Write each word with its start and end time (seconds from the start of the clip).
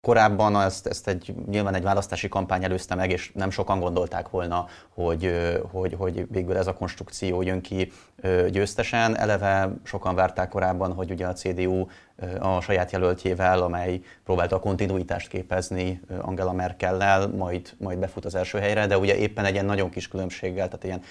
Korábban 0.00 0.60
ezt, 0.60 0.86
ezt 0.86 1.08
egy, 1.08 1.34
nyilván 1.46 1.74
egy 1.74 1.82
választási 1.82 2.28
kampány 2.28 2.64
előzte 2.64 2.94
meg, 2.94 3.10
és 3.10 3.30
nem 3.34 3.50
sokan 3.50 3.80
gondolták 3.80 4.28
volna, 4.28 4.66
hogy, 4.94 5.50
hogy, 5.70 5.94
hogy 5.98 6.26
végül 6.30 6.56
ez 6.56 6.66
a 6.66 6.74
konstrukció 6.74 7.42
jön 7.42 7.60
ki 7.60 7.92
győztesen. 8.50 9.16
Eleve 9.16 9.72
sokan 9.82 10.14
várták 10.14 10.48
korábban, 10.48 10.92
hogy 10.92 11.10
ugye 11.10 11.26
a 11.26 11.32
CDU 11.32 11.86
a 12.38 12.60
saját 12.60 12.92
jelöltjével, 12.92 13.62
amely 13.62 14.00
próbálta 14.24 14.56
a 14.56 14.60
kontinuitást 14.60 15.28
képezni 15.28 16.00
Angela 16.20 16.52
Merkellel, 16.52 17.28
majd, 17.28 17.74
majd 17.78 17.98
befut 17.98 18.24
az 18.24 18.34
első 18.34 18.58
helyre, 18.58 18.86
de 18.86 18.98
ugye 18.98 19.16
éppen 19.16 19.44
egy 19.44 19.52
ilyen 19.52 19.64
nagyon 19.64 19.90
kis 19.90 20.08
különbséggel, 20.08 20.68
tehát 20.68 20.84
ilyen 20.84 21.02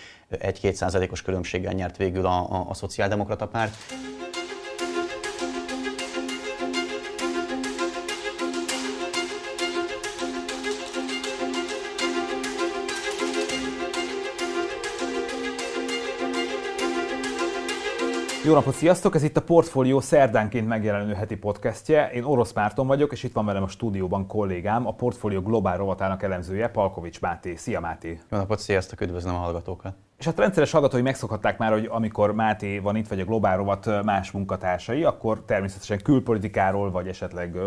1-2 0.53 0.73
százalékos 0.73 1.21
különbséggel 1.21 1.73
nyert 1.73 1.97
végül 1.97 2.25
a, 2.25 2.51
a, 2.51 2.65
a 2.69 2.73
szociáldemokrata 2.73 3.47
párt. 3.47 3.75
Jó 18.47 18.53
napot, 18.53 18.73
sziasztok! 18.73 19.15
Ez 19.15 19.23
itt 19.23 19.37
a 19.37 19.41
Portfolio 19.41 20.01
szerdánként 20.01 20.67
megjelenő 20.67 21.13
heti 21.13 21.35
podcastje. 21.35 22.11
Én 22.11 22.23
Orosz 22.23 22.53
Márton 22.53 22.87
vagyok, 22.87 23.11
és 23.11 23.23
itt 23.23 23.33
van 23.33 23.45
velem 23.45 23.63
a 23.63 23.67
stúdióban 23.67 24.27
kollégám, 24.27 24.87
a 24.87 24.91
Portfolio 24.91 25.41
Globál 25.41 25.77
rovatának 25.77 26.23
elemzője, 26.23 26.67
Palkovics 26.67 27.21
Máté. 27.21 27.55
Szia 27.55 27.79
Máté! 27.79 28.19
Jó 28.29 28.37
napot, 28.37 28.59
sziasztok! 28.59 29.01
Üdvözlöm 29.01 29.35
a 29.35 29.37
hallgatókat! 29.37 30.06
És 30.17 30.25
hát 30.25 30.37
rendszeres 30.37 30.71
hallgatói 30.71 31.01
megszokhatták 31.01 31.57
már, 31.57 31.71
hogy 31.71 31.87
amikor 31.91 32.33
Máté 32.33 32.79
van 32.79 32.95
itt, 32.95 33.07
vagy 33.07 33.19
a 33.19 33.25
Globál 33.25 33.57
Rovat 33.57 34.03
más 34.03 34.31
munkatársai, 34.31 35.03
akkor 35.03 35.43
természetesen 35.45 36.01
külpolitikáról, 36.03 36.91
vagy 36.91 37.07
esetleg 37.07 37.57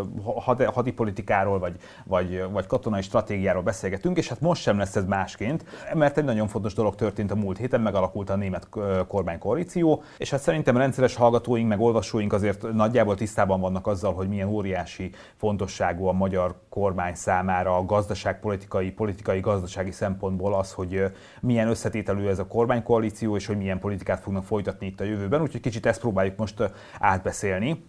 hadipolitikáról, 0.72 1.58
vagy, 1.58 1.76
vagy, 2.04 2.44
vagy 2.50 2.66
katonai 2.66 3.02
stratégiáról 3.02 3.62
beszélgetünk, 3.62 4.16
és 4.16 4.28
hát 4.28 4.40
most 4.40 4.62
sem 4.62 4.78
lesz 4.78 4.96
ez 4.96 5.04
másként, 5.04 5.64
mert 5.94 6.18
egy 6.18 6.24
nagyon 6.24 6.48
fontos 6.48 6.74
dolog 6.74 6.94
történt 6.94 7.30
a 7.30 7.34
múlt 7.34 7.58
héten, 7.58 7.80
megalakult 7.80 8.30
a 8.30 8.36
német 8.36 8.68
kormánykoalíció, 9.08 10.02
és 10.18 10.30
hát 10.30 10.40
szerintem 10.40 10.76
rendszeres 10.76 11.14
hallgatóink, 11.14 11.68
meg 11.68 11.80
olvasóink 11.80 12.32
azért 12.32 12.72
nagyjából 12.72 13.14
tisztában 13.14 13.60
vannak 13.60 13.86
azzal, 13.86 14.12
hogy 14.14 14.28
milyen 14.28 14.48
óriási 14.48 15.10
fontosságú 15.36 16.06
a 16.06 16.12
magyar 16.12 16.60
kormány 16.68 17.14
számára 17.14 17.76
a 17.76 17.84
gazdaságpolitikai, 17.84 18.90
politikai, 18.90 19.40
gazdasági 19.40 19.90
szempontból 19.90 20.54
az, 20.54 20.72
hogy 20.72 21.02
milyen 21.40 21.68
összetételű 21.68 22.26
ez 22.26 22.38
a 22.40 22.46
kormánykoalíció, 22.46 23.36
és 23.36 23.46
hogy 23.46 23.56
milyen 23.56 23.78
politikát 23.78 24.20
fognak 24.20 24.44
folytatni 24.44 24.86
itt 24.86 25.00
a 25.00 25.04
jövőben. 25.04 25.40
Úgyhogy 25.40 25.60
kicsit 25.60 25.86
ezt 25.86 26.00
próbáljuk 26.00 26.36
most 26.36 26.70
átbeszélni. 26.98 27.84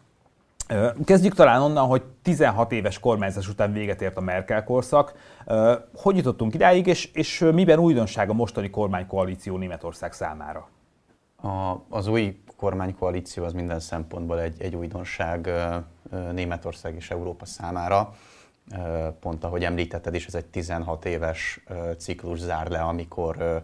Kezdjük 1.06 1.34
talán 1.34 1.62
onnan, 1.62 1.88
hogy 1.88 2.04
16 2.22 2.72
éves 2.72 3.00
kormányzás 3.00 3.48
után 3.48 3.74
véget 3.74 4.02
ért 4.02 4.18
a 4.18 4.22
Merkel 4.22 4.64
korszak. 4.64 5.14
Hogy 5.96 6.16
jutottunk 6.16 6.54
idáig, 6.54 6.88
és, 6.88 7.06
és 7.14 7.50
miben 7.54 7.80
újdonság 7.80 8.30
a 8.30 8.34
mostani 8.34 8.70
kormánykoalíció 8.70 9.58
Németország 9.58 10.14
számára? 10.14 10.70
A, 11.42 11.76
az 11.90 12.08
új 12.08 12.42
kormánykoalíció 12.56 13.44
az 13.44 13.54
minden 13.54 13.80
szempontból 13.80 14.42
egy, 14.42 14.62
egy 14.62 14.76
újdonság 14.76 15.50
Németország 16.32 16.96
és 16.96 17.12
Európa 17.12 17.46
számára. 17.46 18.14
Pont 19.20 19.44
ahogy 19.44 19.64
említetted 19.64 20.14
is, 20.14 20.26
ez 20.26 20.36
egy 20.36 20.46
16 20.46 21.06
éves 21.06 21.64
ciklus 21.98 22.40
zár 22.40 22.70
le, 22.70 22.80
amikor 22.82 23.64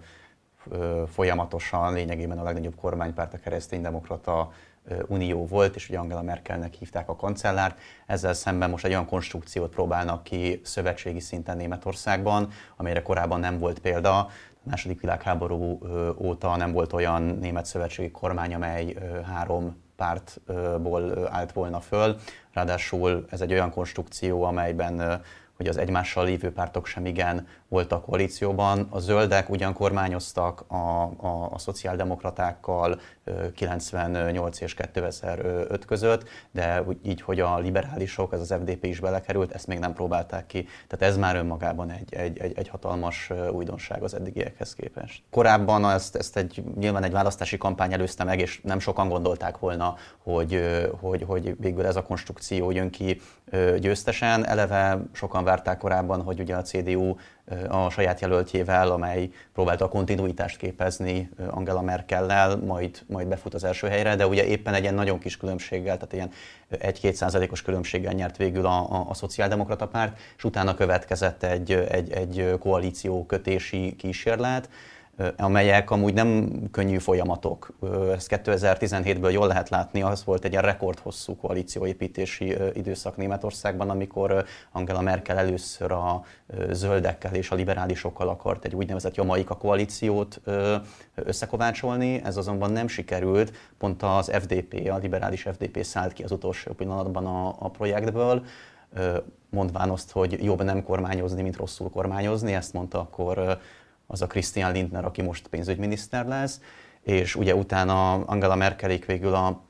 folyamatosan 1.13 1.93
lényegében 1.93 2.37
a 2.37 2.43
legnagyobb 2.43 2.75
kormánypárt, 2.75 3.33
a 3.33 3.39
kereszténydemokrata 3.39 4.51
unió 5.07 5.45
volt, 5.45 5.75
és 5.75 5.89
ugye 5.89 5.97
Angela 5.97 6.21
Merkelnek 6.21 6.73
hívták 6.73 7.09
a 7.09 7.15
kancellárt. 7.15 7.79
Ezzel 8.05 8.33
szemben 8.33 8.69
most 8.69 8.85
egy 8.85 8.91
olyan 8.91 9.05
konstrukciót 9.05 9.69
próbálnak 9.69 10.23
ki 10.23 10.61
szövetségi 10.63 11.19
szinten 11.19 11.57
Németországban, 11.57 12.49
amelyre 12.75 13.01
korábban 13.01 13.39
nem 13.39 13.59
volt 13.59 13.79
példa. 13.79 14.17
A 14.19 14.29
második 14.63 15.01
világháború 15.01 15.79
óta 16.17 16.55
nem 16.55 16.71
volt 16.71 16.93
olyan 16.93 17.21
német 17.21 17.65
szövetségi 17.65 18.11
kormány, 18.11 18.53
amely 18.53 18.95
három 19.25 19.83
pártból 19.95 21.27
állt 21.31 21.51
volna 21.51 21.79
föl. 21.79 22.15
Ráadásul 22.53 23.25
ez 23.29 23.41
egy 23.41 23.51
olyan 23.51 23.71
konstrukció, 23.71 24.43
amelyben 24.43 25.21
hogy 25.57 25.67
az 25.67 25.77
egymással 25.77 26.25
lévő 26.25 26.51
pártok 26.51 26.85
sem 26.85 27.05
igen 27.05 27.47
voltak 27.67 28.05
koalícióban. 28.05 28.87
A 28.89 28.99
zöldek 28.99 29.49
ugyan 29.49 29.73
kormányoztak 29.73 30.63
a, 30.67 30.75
a, 30.75 31.49
a 31.51 31.57
szociáldemokratákkal 31.57 32.99
98 33.55 34.61
és 34.61 34.73
2005 34.73 35.85
között, 35.85 36.29
de 36.51 36.83
így, 37.03 37.21
hogy 37.21 37.39
a 37.39 37.59
liberálisok, 37.59 38.33
ez 38.33 38.39
az 38.39 38.55
FDP 38.61 38.85
is 38.85 38.99
belekerült, 38.99 39.51
ezt 39.51 39.67
még 39.67 39.79
nem 39.79 39.93
próbálták 39.93 40.45
ki. 40.45 40.67
Tehát 40.87 41.13
ez 41.13 41.17
már 41.17 41.35
önmagában 41.35 41.91
egy, 41.91 42.13
egy, 42.13 42.37
egy, 42.37 42.57
egy 42.57 42.67
hatalmas 42.67 43.31
újdonság 43.51 44.03
az 44.03 44.13
eddigiekhez 44.13 44.73
képest. 44.73 45.23
Korábban 45.31 45.89
ezt, 45.89 46.15
ezt 46.15 46.37
egy, 46.37 46.63
nyilván 46.75 47.03
egy 47.03 47.11
választási 47.11 47.57
kampány 47.57 47.93
előzte 47.93 48.23
meg, 48.23 48.39
és 48.39 48.61
nem 48.63 48.79
sokan 48.79 49.09
gondolták 49.09 49.57
volna, 49.57 49.95
hogy, 50.23 50.61
hogy, 50.99 51.23
hogy 51.23 51.55
végül 51.59 51.85
ez 51.85 51.95
a 51.95 52.03
konstrukció 52.03 52.71
jön 52.71 52.89
ki 52.89 53.21
győztesen. 53.79 54.45
Eleve 54.47 55.01
sokan 55.11 55.43
várták 55.43 55.77
korábban, 55.77 56.21
hogy 56.21 56.39
ugye 56.39 56.55
a 56.55 56.61
CDU 56.61 57.15
a 57.67 57.89
saját 57.89 58.21
jelöltjével, 58.21 58.91
amely 58.91 59.29
próbálta 59.53 59.85
a 59.85 59.89
kontinuitást 59.89 60.57
képezni 60.57 61.29
Angela 61.49 61.81
Merkellel, 61.81 62.55
majd, 62.55 63.03
majd 63.07 63.27
befut 63.27 63.53
az 63.53 63.63
első 63.63 63.87
helyre, 63.87 64.15
de 64.15 64.27
ugye 64.27 64.45
éppen 64.45 64.73
egy 64.73 64.81
ilyen 64.81 64.93
nagyon 64.93 65.19
kis 65.19 65.37
különbséggel, 65.37 65.97
tehát 65.97 66.13
ilyen 66.13 66.31
1-2 66.71 67.13
százalékos 67.13 67.61
különbséggel 67.61 68.13
nyert 68.13 68.37
végül 68.37 68.65
a, 68.65 68.91
a, 68.91 69.05
a 69.09 69.13
szociáldemokrata 69.13 69.87
párt, 69.87 70.19
és 70.37 70.43
utána 70.43 70.75
következett 70.75 71.43
egy, 71.43 71.71
egy, 71.71 72.11
egy 72.11 72.55
koalíció 72.59 73.25
kötési 73.25 73.95
kísérlet, 73.95 74.69
amelyek 75.37 75.91
amúgy 75.91 76.13
nem 76.13 76.51
könnyű 76.71 76.97
folyamatok. 76.97 77.73
Ezt 78.13 78.41
2017-ből 78.45 79.31
jól 79.31 79.47
lehet 79.47 79.69
látni, 79.69 80.01
az 80.01 80.23
volt 80.23 80.45
egy 80.45 80.51
ilyen 80.51 80.63
rekordhosszú 80.63 81.35
koalícióépítési 81.35 82.55
időszak 82.73 83.17
Németországban, 83.17 83.89
amikor 83.89 84.45
Angela 84.71 85.01
Merkel 85.01 85.37
először 85.37 85.91
a 85.91 86.23
zöldekkel 86.69 87.33
és 87.33 87.51
a 87.51 87.55
liberálisokkal 87.55 88.29
akart 88.29 88.65
egy 88.65 88.75
úgynevezett 88.75 89.15
jamaika 89.15 89.55
koalíciót 89.55 90.41
összekovácsolni, 91.15 92.21
ez 92.23 92.37
azonban 92.37 92.71
nem 92.71 92.87
sikerült, 92.87 93.51
pont 93.77 94.03
az 94.03 94.31
FDP, 94.33 94.89
a 94.89 94.97
liberális 94.97 95.41
FDP 95.41 95.83
szállt 95.83 96.13
ki 96.13 96.23
az 96.23 96.31
utolsó 96.31 96.73
pillanatban 96.73 97.25
a, 97.25 97.55
a 97.59 97.69
projektből, 97.69 98.43
mondván 99.49 99.89
azt, 99.89 100.11
hogy 100.11 100.43
jobb 100.43 100.63
nem 100.63 100.83
kormányozni, 100.83 101.41
mint 101.41 101.55
rosszul 101.55 101.89
kormányozni, 101.89 102.53
ezt 102.53 102.73
mondta 102.73 102.99
akkor 102.99 103.59
az 104.07 104.21
a 104.21 104.27
Christian 104.27 104.71
Lindner, 104.71 105.05
aki 105.05 105.21
most 105.21 105.47
pénzügyminiszter 105.47 106.27
lesz, 106.27 106.61
és 107.01 107.35
ugye 107.35 107.55
utána 107.55 108.13
Angela 108.13 108.55
Merkelik 108.55 109.05
végül 109.05 109.33
a 109.33 109.61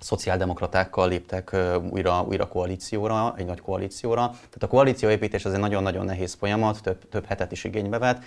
szociáldemokratákkal 0.00 1.08
léptek 1.08 1.56
újra, 1.90 2.22
újra 2.22 2.48
koalícióra, 2.48 3.34
egy 3.36 3.46
nagy 3.46 3.60
koalícióra. 3.60 4.26
Tehát 4.28 4.62
a 4.62 4.66
koalícióépítés 4.66 5.44
az 5.44 5.52
egy 5.52 5.60
nagyon-nagyon 5.60 6.04
nehéz 6.04 6.34
folyamat, 6.34 6.82
több, 6.82 7.08
több 7.08 7.24
hetet 7.24 7.52
is 7.52 7.64
igénybe 7.64 7.98
vett. 7.98 8.22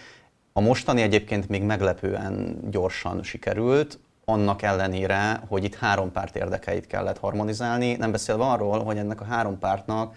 A 0.53 0.62
mostani 0.62 1.02
egyébként 1.02 1.50
még 1.50 1.63
meglepően 1.63 2.59
gyorsan 2.69 3.24
sikerült, 3.24 4.00
annak 4.25 4.62
ellenére, 4.62 5.41
hogy 5.47 5.63
itt 5.63 5.75
három 5.75 6.12
párt 6.12 6.35
érdekeit 6.35 6.88
kellett 6.88 7.18
harmonizálni, 7.18 7.96
nem 7.96 8.12
beszélve 8.12 8.44
arról, 8.44 8.84
hogy 8.84 8.97
ennek 8.97 9.22
a 9.22 9.25
három 9.25 9.59
pártnak 9.59 10.16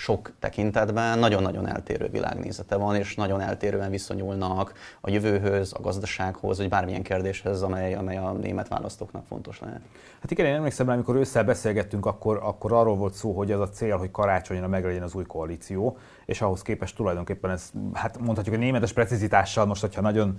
sok 0.00 0.32
tekintetben 0.38 1.18
nagyon-nagyon 1.18 1.68
eltérő 1.68 2.08
világnézete 2.08 2.76
van, 2.76 2.96
és 2.96 3.14
nagyon 3.14 3.40
eltérően 3.40 3.90
viszonyulnak 3.90 4.72
a 5.00 5.10
jövőhöz, 5.10 5.72
a 5.72 5.80
gazdasághoz, 5.80 6.58
vagy 6.58 6.68
bármilyen 6.68 7.02
kérdéshez, 7.02 7.62
amely, 7.62 7.94
amely 7.94 8.16
a 8.16 8.32
német 8.32 8.68
választóknak 8.68 9.26
fontos 9.26 9.60
lehet. 9.60 9.80
Hát 10.20 10.30
igen, 10.30 10.46
én 10.46 10.54
emlékszem 10.54 10.86
rá, 10.86 10.94
amikor 10.94 11.16
ősszel 11.16 11.44
beszélgettünk, 11.44 12.06
akkor, 12.06 12.40
akkor 12.42 12.72
arról 12.72 12.96
volt 12.96 13.14
szó, 13.14 13.32
hogy 13.32 13.52
az 13.52 13.60
a 13.60 13.68
cél, 13.68 13.96
hogy 13.96 14.10
karácsonyra 14.10 14.68
meglegyen 14.68 15.02
az 15.02 15.14
új 15.14 15.24
koalíció, 15.24 15.98
és 16.30 16.40
ahhoz 16.40 16.62
képest 16.62 16.96
tulajdonképpen 16.96 17.50
ez, 17.50 17.70
hát 17.92 18.18
mondhatjuk, 18.18 18.54
hogy 18.54 18.64
németes 18.64 18.92
precizitással, 18.92 19.66
most, 19.66 19.80
hogyha 19.80 20.00
nagyon, 20.00 20.34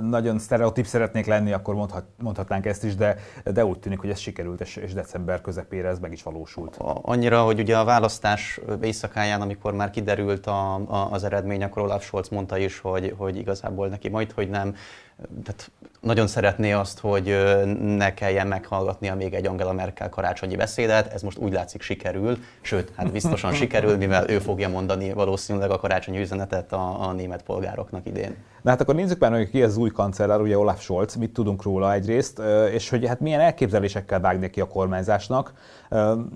nagyon 0.00 0.38
sztereotíp 0.38 0.86
szeretnék 0.86 1.26
lenni, 1.26 1.52
akkor 1.52 1.74
mondhat, 1.74 2.04
mondhatnánk 2.18 2.66
ezt 2.66 2.84
is, 2.84 2.94
de, 2.94 3.16
de 3.44 3.64
úgy 3.64 3.78
tűnik, 3.78 3.98
hogy 3.98 4.10
ez 4.10 4.18
sikerült, 4.18 4.60
és, 4.60 4.76
és 4.76 4.92
december 4.92 5.40
közepére 5.40 5.88
ez 5.88 5.98
meg 5.98 6.12
is 6.12 6.22
valósult. 6.22 6.76
Annyira, 7.02 7.42
hogy 7.42 7.60
ugye 7.60 7.78
a 7.78 7.84
választás 7.84 8.60
éjszakáján, 8.82 9.40
amikor 9.40 9.74
már 9.74 9.90
kiderült 9.90 10.46
a, 10.46 10.74
a, 10.74 11.08
az 11.10 11.24
eredmény, 11.24 11.62
akkor 11.62 11.82
Olaf 11.82 12.04
Scholz 12.04 12.28
mondta 12.28 12.58
is, 12.58 12.78
hogy, 12.78 13.14
hogy 13.16 13.36
igazából 13.36 13.88
neki 13.88 14.08
majd, 14.08 14.32
hogy 14.32 14.48
nem 14.48 14.74
tehát 15.44 15.70
nagyon 16.00 16.26
szeretné 16.26 16.72
azt, 16.72 16.98
hogy 16.98 17.36
ne 17.80 18.14
kelljen 18.14 18.46
meghallgatnia 18.46 19.14
még 19.14 19.34
egy 19.34 19.46
Angela 19.46 19.72
Merkel 19.72 20.08
karácsonyi 20.08 20.56
beszédet, 20.56 21.12
ez 21.12 21.22
most 21.22 21.38
úgy 21.38 21.52
látszik 21.52 21.82
sikerül, 21.82 22.38
sőt, 22.60 22.92
hát 22.96 23.12
biztosan 23.12 23.52
sikerül, 23.52 23.96
mivel 23.96 24.30
ő 24.30 24.38
fogja 24.38 24.68
mondani 24.68 25.12
valószínűleg 25.12 25.70
a 25.70 25.78
karácsonyi 25.78 26.20
üzenetet 26.20 26.72
a, 26.72 27.08
a 27.08 27.12
német 27.12 27.42
polgároknak 27.42 28.06
idén. 28.06 28.36
Na 28.62 28.70
hát 28.70 28.80
akkor 28.80 28.94
nézzük 28.94 29.18
már, 29.18 29.32
hogy 29.32 29.50
ki 29.50 29.62
az 29.62 29.76
új 29.76 29.90
kancellár, 29.90 30.40
ugye 30.40 30.58
Olaf 30.58 30.82
Scholz, 30.82 31.14
mit 31.14 31.32
tudunk 31.32 31.62
róla 31.62 31.92
egyrészt, 31.92 32.42
és 32.72 32.88
hogy 32.88 33.06
hát 33.06 33.20
milyen 33.20 33.40
elképzelésekkel 33.40 34.20
vág 34.20 34.38
neki 34.38 34.60
a 34.60 34.68
kormányzásnak, 34.68 35.52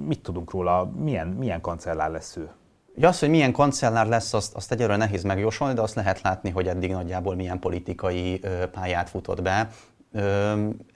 mit 0.06 0.20
tudunk 0.22 0.50
róla, 0.50 0.92
milyen, 0.96 1.26
milyen 1.26 1.60
kancellár 1.60 2.10
lesz 2.10 2.36
ő? 2.36 2.48
Ugye 2.96 3.08
az, 3.08 3.18
hogy 3.18 3.28
milyen 3.28 3.52
kancellár 3.52 4.06
lesz, 4.06 4.34
azt, 4.34 4.54
azt 4.54 4.72
egyelőre 4.72 4.96
nehéz 4.96 5.22
megjósolni, 5.22 5.74
de 5.74 5.80
azt 5.80 5.94
lehet 5.94 6.20
látni, 6.20 6.50
hogy 6.50 6.68
eddig 6.68 6.90
nagyjából 6.90 7.34
milyen 7.34 7.58
politikai 7.58 8.40
pályát 8.72 9.08
futott 9.08 9.42
be. 9.42 9.68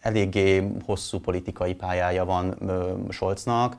Eléggé 0.01 0.73
hosszú 0.85 1.19
politikai 1.19 1.75
pályája 1.75 2.25
van 2.25 2.59
Scholznak. 3.09 3.77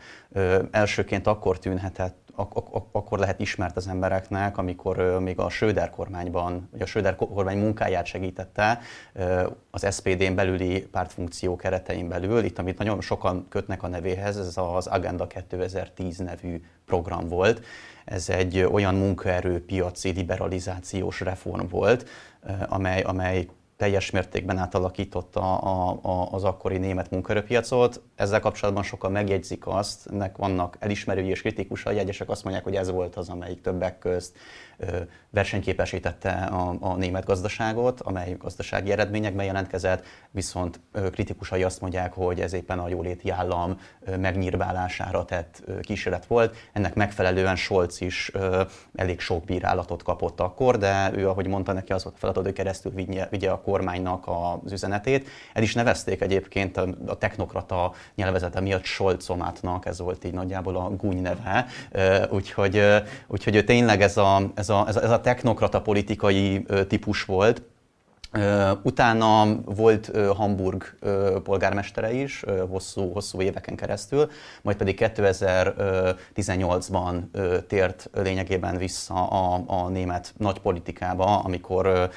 Elsőként 0.72 1.28
akkor 1.28 1.60
tűnhetett 1.60 2.22
ak- 2.36 2.56
ak- 2.56 2.88
akkor 2.92 3.20
lehet 3.20 3.40
ismert 3.40 3.76
az 3.76 3.88
embereknek, 3.88 4.58
amikor 4.58 5.20
még 5.20 5.40
a 5.40 5.50
Söder 5.50 5.90
kormányban, 5.90 6.70
vagy 6.72 6.82
a 6.82 6.86
Söder 6.86 7.16
kormány 7.16 7.58
munkáját 7.58 8.06
segítette 8.06 8.80
az 9.72 9.96
SPD-n 9.96 10.36
belüli 10.36 10.82
pártfunkció 10.82 11.56
keretein 11.56 12.08
belül. 12.08 12.44
Itt, 12.44 12.60
amit 12.60 12.78
nagyon 12.78 13.02
sokan 13.02 13.46
kötnek 13.50 13.84
a 13.84 13.88
nevéhez, 13.88 14.38
ez 14.38 14.58
az 14.58 14.88
Agenda 14.88 15.28
2010 15.28 16.18
nevű 16.18 16.64
program 16.86 17.28
volt. 17.28 17.62
Ez 18.12 18.30
egy 18.30 18.64
olyan 18.72 18.96
munkaerőpiaci 18.96 20.10
liberalizációs 20.10 21.20
reform 21.20 21.68
volt, 21.70 22.10
amely, 22.68 23.02
amely 23.02 23.48
teljes 23.82 24.12
mértékben 24.12 24.58
átalakította 24.58 25.58
a, 25.58 26.00
a, 26.02 26.32
az 26.32 26.44
akkori 26.44 26.78
német 26.78 27.12
munkaerőpiacot. 27.12 28.02
Ezzel 28.16 28.40
kapcsolatban 28.40 28.84
sokan 28.84 29.12
megjegyzik 29.12 29.68
azt, 29.68 30.08
ennek 30.12 30.38
vannak 30.38 30.78
elismerői 30.80 31.28
és 31.28 31.42
kritikusai, 31.42 31.98
egyesek 31.98 32.30
azt 32.30 32.44
mondják, 32.44 32.64
hogy 32.64 32.76
ez 32.76 32.90
volt 32.92 33.16
az, 33.16 33.30
amelyik 33.30 33.62
többek 33.62 34.00
közt 34.00 34.38
versenyképesítette 35.30 36.32
a, 36.32 36.76
a 36.80 36.96
német 36.96 37.26
gazdaságot, 37.26 38.02
amely 38.02 38.36
gazdasági 38.40 38.92
eredményekben 38.92 39.46
jelentkezett, 39.46 40.04
viszont 40.32 40.80
kritikusai 41.12 41.64
azt 41.64 41.82
mondják, 41.82 42.14
hogy 42.14 42.40
ez 42.40 42.54
éppen 42.54 42.80
a 42.80 42.88
jóléti 42.88 43.30
állam 43.30 43.80
megnyírbálására 44.18 45.26
tett 45.26 45.64
kísérlet 45.82 46.26
volt. 46.26 46.56
Ennek 46.74 46.94
megfelelően 46.94 47.56
Scholz 47.56 48.02
is 48.02 48.32
elég 48.96 49.20
sok 49.20 49.44
bírálatot 49.44 50.04
kapott 50.04 50.40
akkor, 50.40 50.78
de 50.78 51.12
ő, 51.16 51.30
ahogy 51.30 51.48
mondta 51.48 51.74
neki, 51.74 51.94
az 51.94 52.04
volt 52.04 52.16
a 52.16 52.20
feladat, 52.20 52.44
hogy 52.44 52.54
keresztül 52.54 52.92
vigye, 52.92 53.28
vigye 53.30 53.50
a 53.50 53.62
kormánynak 53.72 54.28
az 54.28 54.72
üzenetét. 54.72 55.28
El 55.54 55.64
is 55.64 55.74
nevezték 55.74 56.22
egyébként 56.22 56.78
a, 56.78 56.88
technokrata 57.20 57.94
nyelvezete 58.16 58.60
miatt 58.60 58.84
Scholzomátnak, 58.84 59.86
ez 59.86 60.00
volt 60.00 60.26
így 60.26 60.34
nagyjából 60.34 60.76
a 60.76 60.90
gúny 60.90 61.22
neve, 61.22 61.66
úgyhogy, 62.30 62.84
úgyhogy 63.28 63.66
tényleg 63.66 64.02
ez 64.02 64.18
a, 64.18 64.52
ez 64.56 64.70
a, 64.70 64.88
ez 64.88 65.12
a 65.12 65.22
technokrata 65.22 65.82
politikai 65.82 66.66
típus 66.88 67.26
volt, 67.26 67.62
Utána 68.84 69.62
volt 69.66 70.12
Hamburg 70.36 70.98
polgármestere 71.44 72.14
is 72.14 72.44
hosszú, 72.70 73.12
hosszú 73.12 73.42
éveken 73.42 73.76
keresztül, 73.76 74.30
majd 74.62 74.78
pedig 74.78 75.12
2018-ban 75.16 77.22
tért 77.68 78.10
lényegében 78.14 78.78
vissza 78.78 79.28
a, 79.28 79.64
a 79.68 79.90
német 79.90 80.34
nagypolitikába, 80.38 81.40
amikor 81.40 82.10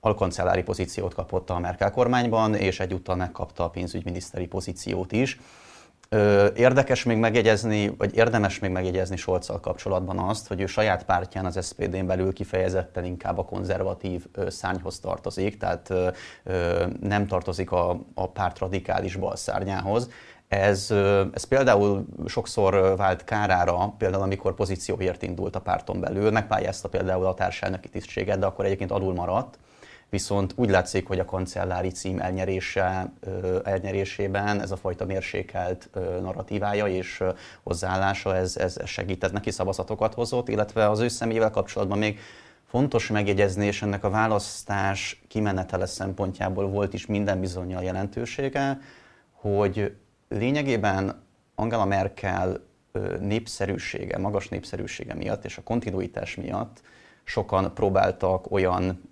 alkancellári 0.00 0.62
pozíciót 0.62 1.14
kapott 1.14 1.50
a 1.50 1.58
Merkel 1.58 1.90
kormányban, 1.90 2.54
és 2.54 2.80
egyúttal 2.80 3.16
megkapta 3.16 3.64
a 3.64 3.70
pénzügyminiszteri 3.70 4.46
pozíciót 4.46 5.12
is. 5.12 5.38
Érdekes 6.54 7.04
még 7.04 7.16
megjegyezni, 7.16 7.94
vagy 7.98 8.16
érdemes 8.16 8.58
még 8.58 8.70
megjegyezni 8.70 9.16
Solccal 9.16 9.60
kapcsolatban 9.60 10.18
azt, 10.18 10.48
hogy 10.48 10.60
ő 10.60 10.66
saját 10.66 11.04
pártján 11.04 11.46
az 11.46 11.66
SPD-n 11.66 12.06
belül 12.06 12.32
kifejezetten 12.32 13.04
inkább 13.04 13.38
a 13.38 13.44
konzervatív 13.44 14.26
szárnyhoz 14.48 14.98
tartozik, 14.98 15.58
tehát 15.58 15.92
nem 17.00 17.26
tartozik 17.26 17.70
a, 17.70 18.00
a 18.14 18.28
párt 18.28 18.58
radikális 18.58 19.16
bal 19.16 19.36
szárnyához. 19.36 20.10
Ez, 20.48 20.90
ez 21.32 21.44
például 21.44 22.06
sokszor 22.26 22.96
vált 22.96 23.24
kárára, 23.24 23.94
például 23.98 24.22
amikor 24.22 24.54
pozícióért 24.54 25.22
indult 25.22 25.56
a 25.56 25.60
párton 25.60 26.00
belül, 26.00 26.30
megpályázta 26.30 26.88
például 26.88 27.26
a 27.26 27.34
társelnöki 27.34 27.88
tisztséget, 27.88 28.38
de 28.38 28.46
akkor 28.46 28.64
egyébként 28.64 28.90
alul 28.90 29.14
maradt, 29.14 29.58
viszont 30.10 30.52
úgy 30.56 30.70
látszik, 30.70 31.06
hogy 31.06 31.18
a 31.18 31.24
kancellári 31.24 31.88
cím 31.88 32.20
elnyerése, 32.20 33.12
elnyerésében 33.64 34.60
ez 34.60 34.70
a 34.70 34.76
fajta 34.76 35.04
mérsékelt 35.04 35.88
narratívája 36.20 36.86
és 36.86 37.22
hozzáállása, 37.62 38.36
ez, 38.36 38.56
ez 38.56 38.76
segített 38.84 39.32
neki 39.32 39.50
szavazatokat 39.50 40.14
hozott, 40.14 40.48
illetve 40.48 40.90
az 40.90 41.00
ő 41.00 41.08
személyével 41.08 41.50
kapcsolatban 41.50 41.98
még 41.98 42.18
fontos 42.68 43.08
megjegyezni, 43.08 43.66
és 43.66 43.82
ennek 43.82 44.04
a 44.04 44.10
választás 44.10 45.22
kimenetele 45.28 45.86
szempontjából 45.86 46.68
volt 46.68 46.92
is 46.92 47.06
minden 47.06 47.40
bizonyal 47.40 47.82
jelentősége, 47.82 48.80
hogy 49.32 49.96
lényegében 50.28 51.22
Angela 51.54 51.84
Merkel 51.84 52.60
népszerűsége, 53.20 54.18
magas 54.18 54.48
népszerűsége 54.48 55.14
miatt 55.14 55.44
és 55.44 55.56
a 55.56 55.62
kontinuitás 55.62 56.36
miatt 56.36 56.80
sokan 57.24 57.74
próbáltak 57.74 58.50
olyan 58.50 59.10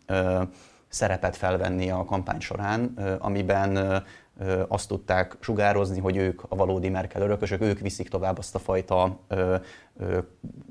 szerepet 0.96 1.36
felvenni 1.36 1.90
a 1.90 2.04
kampány 2.04 2.40
során, 2.40 2.94
amiben 3.18 4.02
azt 4.68 4.88
tudták 4.88 5.36
sugározni, 5.40 6.00
hogy 6.00 6.16
ők 6.16 6.42
a 6.48 6.56
valódi 6.56 6.88
Merkel 6.88 7.22
örökösök, 7.22 7.60
ők 7.60 7.78
viszik 7.78 8.08
tovább 8.08 8.38
azt 8.38 8.54
a 8.54 8.58
fajta 8.58 9.18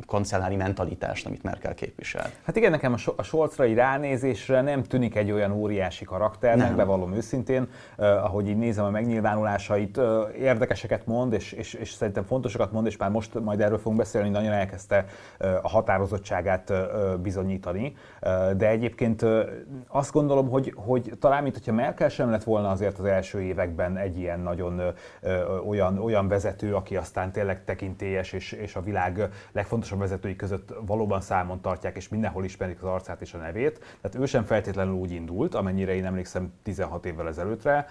kancellári 0.05 0.55
mentalitást, 0.55 1.25
amit 1.25 1.43
Merkel 1.43 1.73
képvisel. 1.73 2.29
Hát 2.43 2.55
igen, 2.55 2.71
nekem 2.71 2.95
a 3.15 3.23
Scholzrai 3.23 3.73
ránézésre 3.73 4.61
nem 4.61 4.83
tűnik 4.83 5.15
egy 5.15 5.31
olyan 5.31 5.51
óriási 5.51 6.05
karakternek, 6.05 6.67
nem. 6.67 6.75
bevallom 6.75 7.13
őszintén, 7.13 7.67
uh, 7.97 8.05
ahogy 8.05 8.47
így 8.49 8.57
nézem 8.57 8.85
a 8.85 8.89
megnyilvánulásait, 8.89 9.97
uh, 9.97 10.05
érdekeseket 10.39 11.05
mond, 11.05 11.33
és, 11.33 11.51
és, 11.51 11.73
és 11.73 11.91
szerintem 11.91 12.23
fontosakat 12.23 12.71
mond, 12.71 12.85
és 12.85 12.97
már 12.97 13.09
most 13.09 13.39
majd 13.39 13.61
erről 13.61 13.77
fogunk 13.77 13.97
beszélni, 13.97 14.29
nagyon 14.29 14.51
elkezdte 14.51 15.05
uh, 15.39 15.47
a 15.61 15.67
határozottságát 15.67 16.69
uh, 16.69 17.17
bizonyítani, 17.17 17.95
uh, 18.21 18.51
de 18.51 18.69
egyébként 18.69 19.21
uh, 19.21 19.39
azt 19.87 20.11
gondolom, 20.11 20.49
hogy, 20.49 20.73
hogy 20.75 21.11
talán, 21.19 21.43
mint 21.43 21.55
hogyha 21.55 21.73
Merkel 21.73 22.09
sem 22.09 22.29
lett 22.29 22.43
volna 22.43 22.69
azért 22.69 22.99
az 22.99 23.05
első 23.05 23.41
években 23.41 23.97
egy 23.97 24.17
ilyen 24.17 24.39
nagyon 24.39 24.79
uh, 24.79 25.67
olyan, 25.67 25.97
olyan 25.97 26.27
vezető, 26.27 26.75
aki 26.75 26.95
aztán 26.95 27.31
tényleg 27.31 27.63
tekintélyes, 27.63 28.33
és, 28.33 28.51
és 28.51 28.75
a 28.75 28.81
világ 28.81 29.14
világ 29.15 29.33
legfontosabb 29.51 29.99
vezetői 29.99 30.35
között 30.35 30.73
valóban 30.85 31.21
számon 31.21 31.61
tartják, 31.61 31.95
és 31.95 32.09
mindenhol 32.09 32.43
ismerik 32.43 32.83
az 32.83 32.89
arcát 32.89 33.21
és 33.21 33.33
a 33.33 33.37
nevét. 33.37 33.79
Tehát 34.01 34.17
ő 34.19 34.25
sem 34.25 34.43
feltétlenül 34.43 34.93
úgy 34.93 35.11
indult, 35.11 35.55
amennyire 35.55 35.95
én 35.95 36.05
emlékszem 36.05 36.53
16 36.63 37.05
évvel 37.05 37.27
ezelőttre, 37.27 37.87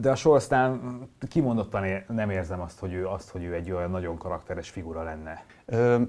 de 0.00 0.10
a 0.10 0.14
Scholznál 0.14 0.80
kimondottan 1.28 2.04
nem 2.08 2.30
érzem 2.30 2.60
azt, 2.60 2.78
hogy 2.78 2.92
ő, 2.92 3.06
azt, 3.06 3.30
hogy 3.30 3.44
ő 3.44 3.54
egy 3.54 3.70
olyan 3.70 3.90
nagyon 3.90 4.18
karakteres 4.18 4.70
figura 4.70 5.02
lenne. 5.02 5.44
Ö, 5.66 6.00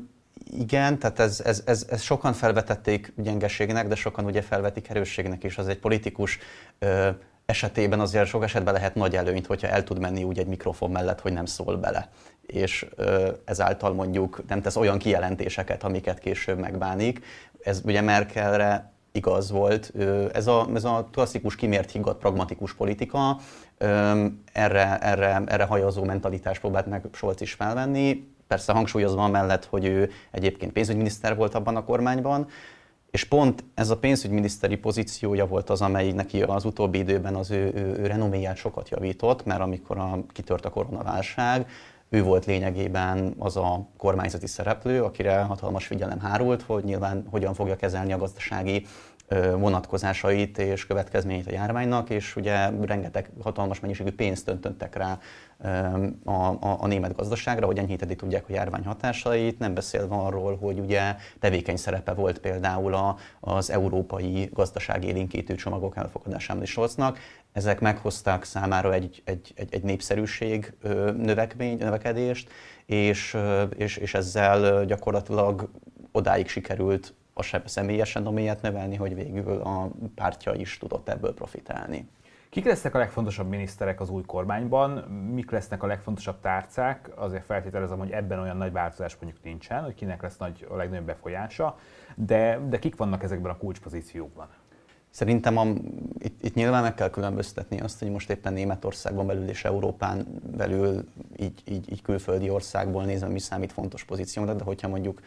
igen, 0.45 1.00
tehát 1.00 1.19
ez, 1.19 1.42
ez, 1.45 1.63
ez, 1.66 1.86
ez 1.89 2.01
sokan 2.01 2.33
felvetették 2.33 3.14
gyengeségnek, 3.16 3.88
de 3.88 3.95
sokan 3.95 4.26
ugye 4.26 4.42
felvetik 4.42 4.90
erősségnek 4.90 5.44
is. 5.44 5.57
Az 5.57 5.68
egy 5.68 5.80
politikus 5.80 6.40
ö, 6.80 7.09
esetében 7.45 7.99
azért 7.99 8.28
sok 8.28 8.44
esetben 8.44 8.73
lehet 8.73 8.95
nagy 8.95 9.16
előnyt, 9.16 9.45
hogyha 9.45 9.68
el 9.68 9.83
tud 9.83 9.99
menni 9.99 10.23
úgy 10.23 10.40
egy 10.40 10.47
mikrofon 10.47 10.92
mellett, 10.92 11.21
hogy 11.21 11.33
nem 11.33 11.45
szól 11.45 11.78
bele 11.78 12.09
és 12.45 12.85
ezáltal 13.45 13.94
mondjuk 13.94 14.44
nem 14.47 14.62
tesz 14.62 14.76
olyan 14.76 14.97
kijelentéseket, 14.97 15.83
amiket 15.83 16.19
később 16.19 16.59
megbánik. 16.59 17.26
Ez 17.64 17.81
ugye 17.85 18.02
Merkelre 18.02 18.92
igaz 19.12 19.52
volt. 19.52 19.94
Ez 20.33 20.47
a, 20.47 20.68
ez 20.73 20.83
a 20.83 21.07
klasszikus 21.12 21.56
kimért 21.56 21.92
higgadt 21.92 22.19
pragmatikus 22.19 22.73
politika, 22.73 23.38
erre, 24.52 24.97
erre, 25.00 25.42
erre 25.45 25.64
hajazó 25.64 26.04
mentalitást 26.04 26.59
próbált 26.59 26.85
meg 26.85 27.06
Scholz 27.12 27.42
is 27.42 27.54
felvenni, 27.54 28.28
persze 28.47 28.73
hangsúlyozva 28.73 29.28
mellett, 29.28 29.66
hogy 29.66 29.85
ő 29.85 30.12
egyébként 30.31 30.71
pénzügyminiszter 30.71 31.35
volt 31.35 31.56
abban 31.56 31.76
a 31.76 31.83
kormányban, 31.83 32.47
és 33.12 33.23
pont 33.23 33.64
ez 33.73 33.90
a 33.90 33.97
pénzügyminiszteri 33.97 34.76
pozíciója 34.76 35.47
volt 35.47 35.69
az, 35.69 35.81
amely 35.81 36.12
neki 36.12 36.42
az 36.42 36.66
utóbbi 36.66 36.97
időben 36.97 37.35
az 37.35 37.52
ő, 37.52 37.71
ő, 37.76 37.95
ő 38.00 38.06
renoméját 38.06 38.56
sokat 38.56 38.90
javított, 38.90 39.45
mert 39.45 39.62
amikor 39.62 39.97
a, 39.97 40.19
kitört 40.31 40.66
a 40.66 40.69
koronaválság, 40.69 41.68
ő 42.14 42.24
volt 42.24 42.46
lényegében 42.46 43.34
az 43.38 43.58
a 43.58 43.88
kormányzati 43.98 44.48
szereplő, 44.48 45.04
akire 45.04 45.42
hatalmas 45.42 45.88
figyelem 45.88 46.20
hárult, 46.20 46.62
hogy 46.62 46.84
nyilván 46.84 47.26
hogyan 47.30 47.54
fogja 47.54 47.76
kezelni 47.76 48.14
a 48.14 48.18
gazdasági 48.18 48.86
vonatkozásait 49.58 50.58
és 50.58 50.86
következményeit 50.86 51.48
a 51.48 51.52
járványnak, 51.52 52.10
és 52.10 52.36
ugye 52.36 52.70
rengeteg 52.82 53.30
hatalmas 53.42 53.80
mennyiségű 53.80 54.12
pénzt 54.12 54.48
öntöttek 54.48 54.96
rá 54.96 55.20
a, 56.24 56.32
a, 56.32 56.78
a 56.80 56.88
német 56.88 57.16
gazdaságra, 57.16 57.66
hogy 57.66 57.78
enyhíteni 57.78 58.16
tudják 58.16 58.44
a 58.50 58.54
járvány 58.54 58.86
hatásait, 58.86 59.60
nem 59.60 59.74
beszélve 59.74 60.16
arról, 60.16 60.58
hogy 60.58 60.80
ugye 60.80 61.16
tevékeny 61.40 61.78
szerepe 61.78 62.14
volt 62.14 62.40
például 62.40 62.94
a, 62.94 63.18
az 63.40 63.70
európai 63.70 64.50
gazdasági 64.54 65.08
élénkítő 65.08 65.56
csomagok 65.56 65.98
elfogadásában 65.98 66.64
is 66.64 66.74
hoznak. 66.74 67.18
Ezek 67.54 67.80
meghozták 67.80 68.44
számára 68.44 68.94
egy, 68.94 69.22
egy, 69.26 69.54
egy, 69.56 69.74
egy 69.74 69.83
népszerűség 69.83 70.74
növekmény, 71.18 71.78
növekedést, 71.78 72.50
és, 72.86 73.38
és, 73.78 73.98
és 73.98 74.14
ezzel 74.14 74.86
gyakorlatilag 74.86 75.69
odáig 76.12 76.48
sikerült 76.48 77.14
a 77.33 77.62
személyes 77.66 78.14
renoméját 78.14 78.62
növelni, 78.62 78.95
hogy 78.95 79.16
végül 79.16 79.62
a 79.62 79.92
pártja 80.16 80.54
is 80.54 80.78
tudott 80.78 81.10
ebből 81.10 81.33
profitálni. 81.33 82.10
Kik 82.50 82.66
lesznek 82.66 82.95
a 82.95 82.98
legfontosabb 82.98 83.50
miniszterek 83.50 84.02
az 84.02 84.10
új 84.10 84.24
kormányban, 84.26 84.92
mik 85.33 85.52
lesznek 85.52 85.83
a 85.83 85.88
legfontosabb 85.88 86.40
tárcák, 86.40 87.10
azért 87.16 87.45
feltételezem, 87.45 87.98
hogy 87.98 88.12
ebben 88.12 88.40
olyan 88.40 88.57
nagy 88.57 88.72
változás 88.72 89.18
mondjuk 89.22 89.44
nincsen, 89.44 89.83
hogy 89.83 89.94
kinek 89.94 90.22
lesz 90.22 90.38
nagy, 90.38 90.68
a 90.69 90.76
legnagyobb 90.76 91.06
befolyása, 91.06 91.78
de, 92.16 92.60
de 92.69 92.80
kik 92.80 92.95
vannak 92.95 93.24
ezekben 93.24 93.52
a 93.52 93.57
kulcspozíciókban? 93.57 94.48
Szerintem 95.14 95.58
a, 95.58 95.66
itt, 96.18 96.44
itt 96.44 96.54
nyilván 96.54 96.82
meg 96.82 96.96
kell 96.96 97.10
különböztetni 97.10 97.80
azt, 97.80 98.00
hogy 98.00 98.10
most 98.10 98.30
éppen 98.30 98.54
Németországban 98.54 99.28
belül 99.28 99.50
és 99.50 99.64
Európán 99.64 100.42
belül 100.58 101.08
így, 101.36 101.62
így, 101.66 101.92
így 101.92 102.02
külföldi 102.02 102.50
országból 102.50 103.04
nézve 103.04 103.28
mi 103.28 103.40
számít 103.40 103.72
fontos 103.72 104.04
pozíciónak, 104.04 104.58
de 104.58 104.64
hogyha 104.64 104.88
mondjuk 104.88 105.22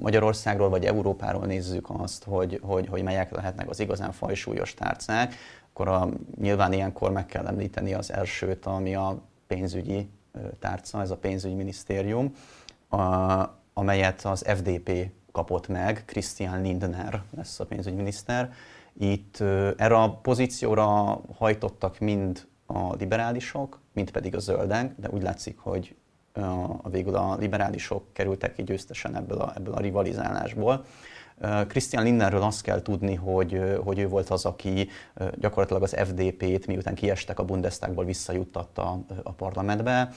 Magyarországról 0.00 0.68
vagy 0.68 0.84
Európáról 0.84 1.46
nézzük 1.46 1.90
azt, 1.90 2.24
hogy, 2.24 2.60
hogy, 2.62 2.86
hogy 2.86 3.02
melyek 3.02 3.30
lehetnek 3.30 3.68
az 3.68 3.80
igazán 3.80 4.12
fajsúlyos 4.12 4.74
tárcák, 4.74 5.34
akkor 5.72 5.88
a, 5.88 6.08
nyilván 6.40 6.72
ilyenkor 6.72 7.10
meg 7.10 7.26
kell 7.26 7.46
említeni 7.46 7.94
az 7.94 8.12
elsőt, 8.12 8.66
ami 8.66 8.94
a 8.94 9.22
pénzügyi 9.46 10.08
tárca, 10.58 11.00
ez 11.00 11.10
a 11.10 11.16
pénzügyminisztérium, 11.16 12.34
a, 12.88 12.98
amelyet 13.72 14.24
az 14.24 14.44
FDP 14.46 15.10
kapott 15.32 15.68
meg, 15.68 16.02
Christian 16.06 16.62
Lindner 16.62 17.22
lesz 17.36 17.60
a 17.60 17.66
pénzügyminiszter. 17.66 18.52
Itt 19.00 19.40
erre 19.76 19.94
a 19.94 20.18
pozícióra 20.22 21.20
hajtottak 21.36 21.98
mind 21.98 22.46
a 22.66 22.94
liberálisok, 22.94 23.80
mind 23.92 24.10
pedig 24.10 24.34
a 24.34 24.38
zöldek, 24.38 24.94
de 24.96 25.08
úgy 25.10 25.22
látszik, 25.22 25.58
hogy 25.58 25.94
a, 26.32 26.88
végül 26.88 27.14
a 27.14 27.36
liberálisok 27.36 28.12
kerültek 28.12 28.54
ki 28.54 28.62
győztesen 28.62 29.16
ebből 29.16 29.38
a, 29.38 29.52
ebből 29.56 29.74
a 29.74 29.80
rivalizálásból. 29.80 30.84
Christian 31.68 32.02
Linnerről 32.02 32.42
azt 32.42 32.62
kell 32.62 32.82
tudni, 32.82 33.14
hogy, 33.14 33.60
hogy 33.84 33.98
ő 33.98 34.08
volt 34.08 34.28
az, 34.28 34.44
aki 34.44 34.88
gyakorlatilag 35.34 35.82
az 35.82 35.96
FDP-t, 35.96 36.66
miután 36.66 36.94
kiestek 36.94 37.38
a 37.38 37.44
Bundestagból, 37.44 38.04
visszajuttatta 38.04 39.04
a 39.22 39.32
parlamentbe. 39.32 40.10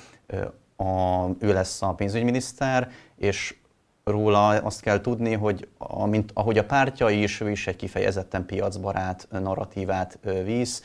A, 0.75 1.25
ő 1.39 1.53
lesz 1.53 1.81
a 1.81 1.93
pénzügyminiszter, 1.93 2.91
és 3.15 3.55
róla 4.03 4.47
azt 4.47 4.81
kell 4.81 5.01
tudni, 5.01 5.33
hogy 5.33 5.67
amint, 5.77 6.31
ahogy 6.33 6.57
a 6.57 6.65
pártja 6.65 7.09
is, 7.09 7.41
ő 7.41 7.51
is 7.51 7.67
egy 7.67 7.75
kifejezetten 7.75 8.45
piacbarát 8.45 9.27
narratívát 9.29 10.19
visz, 10.43 10.83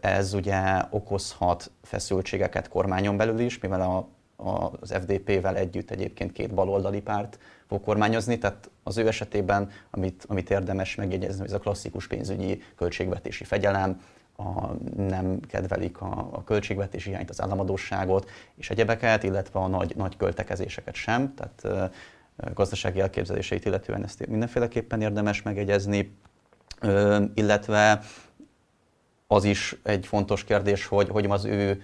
ez 0.00 0.34
ugye 0.34 0.82
okozhat 0.90 1.70
feszültségeket 1.82 2.68
kormányon 2.68 3.16
belül 3.16 3.38
is, 3.38 3.58
mivel 3.58 3.80
a, 3.80 4.08
a, 4.48 4.70
az 4.80 4.92
FDP-vel 4.92 5.56
együtt 5.56 5.90
egyébként 5.90 6.32
két 6.32 6.54
baloldali 6.54 7.00
párt 7.00 7.38
fog 7.68 7.82
kormányozni, 7.82 8.38
tehát 8.38 8.70
az 8.82 8.96
ő 8.96 9.06
esetében, 9.06 9.70
amit, 9.90 10.24
amit 10.28 10.50
érdemes 10.50 10.94
megjegyezni, 10.94 11.44
ez 11.44 11.52
a 11.52 11.58
klasszikus 11.58 12.06
pénzügyi 12.06 12.62
költségvetési 12.76 13.44
fegyelem, 13.44 14.00
a, 14.36 14.72
nem 14.96 15.40
kedvelik 15.40 16.00
a, 16.00 16.28
a 16.32 16.44
költségvetési 16.44 17.08
hiányt, 17.08 17.30
az 17.30 17.42
államadóságot 17.42 18.30
és 18.54 18.70
egyebeket, 18.70 19.22
illetve 19.22 19.60
a 19.60 19.66
nagy, 19.66 19.96
nagy 19.96 20.16
költekezéseket 20.16 20.94
sem. 20.94 21.34
Tehát 21.34 21.90
gazdasági 22.54 23.00
elképzeléseit 23.00 23.64
illetően 23.64 24.04
ezt 24.04 24.26
mindenféleképpen 24.26 25.00
érdemes 25.00 25.42
megjegyezni, 25.42 26.16
illetve 27.34 28.00
az 29.26 29.44
is 29.44 29.76
egy 29.82 30.06
fontos 30.06 30.44
kérdés, 30.44 30.86
hogy, 30.86 31.08
hogy 31.08 31.24
az 31.24 31.44
ő 31.44 31.82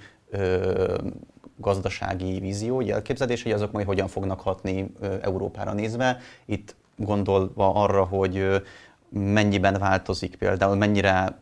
gazdasági 1.57 2.41
vízió, 2.41 2.81
elképzelései, 2.81 3.53
azok 3.53 3.73
majd 3.73 3.87
hogyan 3.87 4.09
fognak 4.09 4.41
hatni 4.41 4.93
Európára 5.21 5.73
nézve. 5.73 6.19
Itt 6.45 6.75
gondolva 6.97 7.73
arra, 7.75 8.05
hogy 8.05 8.63
mennyiben 9.09 9.75
változik 9.79 10.37
például, 10.37 10.77
mennyire 10.77 11.41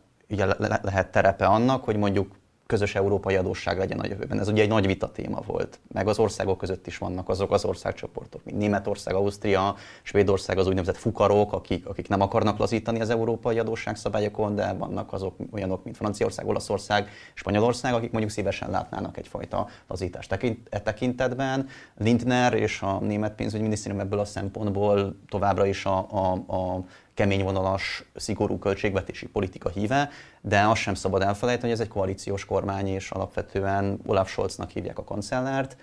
lehet 0.81 1.11
terepe 1.11 1.45
annak, 1.45 1.83
hogy 1.83 1.97
mondjuk 1.97 2.35
közös 2.65 2.95
európai 2.95 3.35
adósság 3.35 3.77
legyen 3.77 3.99
a 3.99 4.05
jövőben. 4.05 4.39
Ez 4.39 4.47
ugye 4.47 4.61
egy 4.61 4.67
nagy 4.67 4.85
vita 4.85 5.11
téma 5.11 5.41
volt. 5.45 5.79
Meg 5.93 6.07
az 6.07 6.19
országok 6.19 6.57
között 6.57 6.87
is 6.87 6.97
vannak 6.97 7.29
azok 7.29 7.51
az 7.51 7.65
országcsoportok, 7.65 8.43
mint 8.43 8.57
Németország, 8.57 9.13
Ausztria, 9.13 9.75
Svédország 10.03 10.57
az 10.57 10.67
úgynevezett 10.67 10.97
fukarok, 10.97 11.53
akik, 11.53 11.85
akik 11.85 12.07
nem 12.07 12.21
akarnak 12.21 12.57
lazítani 12.57 13.01
az 13.01 13.09
európai 13.09 13.59
adósságszabályokon, 13.59 14.55
de 14.55 14.73
vannak 14.73 15.13
azok 15.13 15.35
olyanok, 15.51 15.83
mint 15.83 15.97
Franciaország, 15.97 16.47
Olaszország, 16.47 17.09
Spanyolország, 17.33 17.93
akik 17.93 18.11
mondjuk 18.11 18.33
szívesen 18.33 18.69
látnának 18.69 19.17
egyfajta 19.17 19.67
lazítást. 19.87 20.39
E 20.69 20.79
tekintetben 20.79 21.67
Lindner 21.97 22.53
és 22.53 22.81
a 22.81 22.99
német 22.99 23.35
pénzügyminisztérium 23.35 23.99
ebből 23.99 24.19
a 24.19 24.25
szempontból 24.25 25.15
továbbra 25.29 25.65
is 25.65 25.85
a, 25.85 25.97
a, 25.97 26.33
a 26.55 26.85
keményvonalas, 27.15 28.03
szigorú 28.15 28.59
költségvetési 28.59 29.27
politika 29.27 29.69
híve, 29.69 30.09
de 30.41 30.61
azt 30.61 30.81
sem 30.81 30.93
szabad 30.93 31.21
elfelejteni, 31.21 31.71
hogy 31.71 31.79
ez 31.79 31.85
egy 31.85 31.93
koalíciós 31.93 32.45
kormány, 32.45 32.87
és 32.87 33.09
alapvetően 33.09 33.99
Olaf 34.05 34.29
Scholznak 34.29 34.69
hívják 34.69 34.97
a 34.97 35.03
kancellárt, 35.03 35.77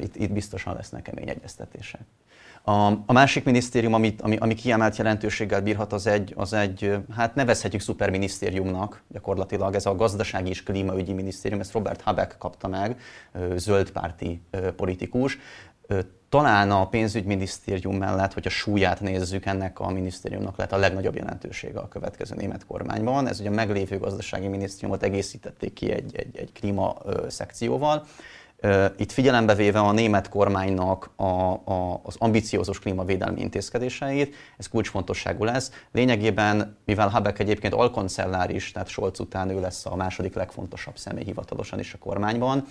itt, 0.00 0.16
itt 0.16 0.32
biztosan 0.32 0.74
lesznek 0.74 1.02
kemény 1.02 1.28
egyeztetések. 1.28 2.00
A, 2.62 2.86
a 3.06 3.12
másik 3.12 3.44
minisztérium, 3.44 3.94
amit, 3.94 4.20
ami, 4.20 4.36
ami 4.36 4.54
kiemelt 4.54 4.96
jelentőséggel 4.96 5.60
bírhat, 5.60 5.92
az 5.92 6.06
egy, 6.06 6.32
az 6.36 6.52
egy, 6.52 6.96
hát 7.14 7.34
nevezhetjük 7.34 7.82
szuperminisztériumnak. 7.82 9.02
Gyakorlatilag, 9.08 9.74
ez 9.74 9.86
a 9.86 9.94
gazdasági 9.94 10.48
és 10.48 10.62
klímaügyi 10.62 11.12
minisztérium, 11.12 11.60
ezt 11.60 11.72
Robert 11.72 12.00
Habeck 12.00 12.38
kapta 12.38 12.68
meg, 12.68 13.00
zöldpárti 13.54 14.42
politikus 14.76 15.38
talán 16.28 16.70
a 16.70 16.88
pénzügyminisztérium 16.88 17.96
mellett, 17.96 18.32
hogy 18.32 18.46
a 18.46 18.50
súlyát 18.50 19.00
nézzük, 19.00 19.46
ennek 19.46 19.80
a 19.80 19.90
minisztériumnak 19.90 20.56
lett 20.56 20.72
a 20.72 20.76
legnagyobb 20.76 21.14
jelentősége 21.14 21.78
a 21.78 21.88
következő 21.88 22.34
német 22.34 22.66
kormányban. 22.66 23.26
Ez 23.26 23.40
ugye 23.40 23.48
a 23.48 23.52
meglévő 23.52 23.98
gazdasági 23.98 24.48
minisztériumot 24.48 25.02
egészítették 25.02 25.72
ki 25.72 25.90
egy, 25.90 26.16
egy, 26.16 26.36
egy 26.36 26.52
klíma 26.52 26.96
szekcióval. 27.28 28.06
Itt 28.96 29.12
figyelembe 29.12 29.54
véve 29.54 29.78
a 29.78 29.92
német 29.92 30.28
kormánynak 30.28 31.10
a, 31.16 31.24
a, 31.24 32.00
az 32.02 32.14
ambiciózus 32.18 32.78
klímavédelmi 32.78 33.40
intézkedéseit, 33.40 34.34
ez 34.58 34.68
kulcsfontosságú 34.68 35.44
lesz. 35.44 35.70
Lényegében, 35.92 36.76
mivel 36.84 37.08
Habeck 37.08 37.38
egyébként 37.38 37.74
alkoncellár 37.74 38.50
is, 38.50 38.72
tehát 38.72 38.88
Scholz 38.88 39.20
után 39.20 39.50
ő 39.50 39.60
lesz 39.60 39.86
a 39.86 39.96
második 39.96 40.34
legfontosabb 40.34 40.96
személy 40.96 41.24
hivatalosan 41.24 41.78
is 41.78 41.94
a 41.94 41.98
kormányban, 41.98 42.64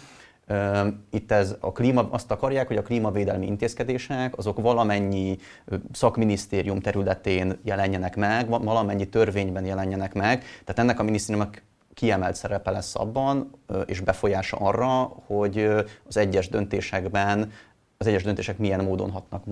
itt 1.09 1.31
ez 1.31 1.55
a 1.59 1.71
klíma, 1.71 2.07
azt 2.11 2.31
akarják, 2.31 2.67
hogy 2.67 2.77
a 2.77 2.81
klímavédelmi 2.81 3.45
intézkedések 3.45 4.37
azok 4.37 4.61
valamennyi 4.61 5.37
szakminisztérium 5.91 6.79
területén 6.79 7.59
jelenjenek 7.63 8.15
meg, 8.15 8.49
valamennyi 8.49 9.09
törvényben 9.09 9.65
jelenjenek 9.65 10.13
meg. 10.13 10.39
Tehát 10.39 10.79
ennek 10.79 10.99
a 10.99 11.03
minisztériumnak 11.03 11.61
kiemelt 11.93 12.35
szerepe 12.35 12.71
lesz 12.71 12.95
abban, 12.95 13.51
és 13.85 13.99
befolyása 13.99 14.57
arra, 14.57 15.03
hogy 15.25 15.57
az 16.07 16.17
egyes 16.17 16.49
döntésekben, 16.49 17.51
az 17.97 18.07
egyes 18.07 18.23
döntések 18.23 18.57
milyen 18.57 18.83
módon 18.83 19.11
hatnak, 19.11 19.43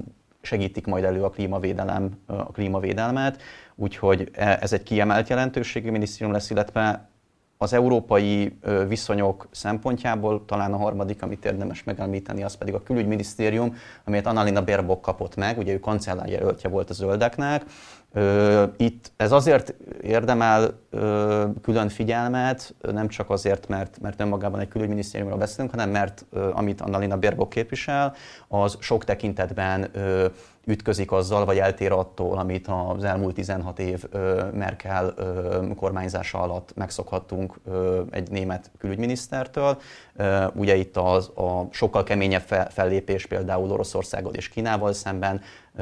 segítik 0.41 0.85
majd 0.85 1.03
elő 1.03 1.23
a 1.23 1.29
klímavédelem, 1.29 2.19
a 2.25 2.51
klímavédelmet. 2.51 3.41
Úgyhogy 3.75 4.29
e, 4.33 4.57
ez 4.61 4.73
egy 4.73 4.83
kiemelt 4.83 5.29
jelentőségű 5.29 5.91
minisztérium 5.91 6.31
lesz, 6.31 6.49
illetve 6.49 7.09
az 7.57 7.73
európai 7.73 8.57
viszonyok 8.87 9.47
szempontjából 9.51 10.45
talán 10.45 10.73
a 10.73 10.77
harmadik, 10.77 11.21
amit 11.21 11.45
érdemes 11.45 11.83
megemlíteni, 11.83 12.43
az 12.43 12.55
pedig 12.55 12.73
a 12.73 12.83
külügyminisztérium, 12.83 13.75
amelyet 14.05 14.27
Annalina 14.27 14.63
Baerbock 14.63 15.01
kapott 15.01 15.35
meg, 15.35 15.57
ugye 15.57 15.73
ő 15.73 15.79
kancellárjelöltje 15.79 16.69
volt 16.69 16.89
a 16.89 16.93
zöldeknek. 16.93 17.63
Itt 18.77 19.11
ez 19.17 19.31
azért 19.31 19.73
érdemel 20.01 20.79
külön 21.61 21.89
figyelmet, 21.89 22.75
nem 22.81 23.07
csak 23.07 23.29
azért, 23.29 23.67
mert, 23.67 24.01
mert 24.01 24.21
önmagában 24.21 24.59
egy 24.59 24.67
külügyminisztériumról 24.67 25.37
beszélünk, 25.37 25.71
hanem 25.71 25.89
mert 25.89 26.25
amit 26.53 26.81
Annalina 26.81 27.19
Baerbock 27.19 27.49
képvisel, 27.49 28.13
az 28.47 28.77
sok 28.79 29.03
tekintetben 29.03 29.91
ütközik 30.65 31.11
azzal, 31.11 31.45
vagy 31.45 31.57
eltér 31.57 31.91
attól, 31.91 32.37
amit 32.37 32.67
az 32.67 33.03
elmúlt 33.03 33.35
16 33.35 33.79
év 33.79 34.03
Merkel 34.53 35.13
kormányzása 35.75 36.41
alatt 36.41 36.71
megszokhattunk 36.75 37.59
egy 38.11 38.31
német 38.31 38.71
külügyminisztertől. 38.77 39.77
Ugye 40.53 40.75
itt 40.75 40.97
az, 40.97 41.27
a 41.35 41.67
sokkal 41.71 42.03
keményebb 42.03 42.67
fellépés 42.69 43.25
például 43.25 43.71
Oroszországgal 43.71 44.33
és 44.33 44.49
Kínával 44.49 44.93
szemben, 44.93 45.41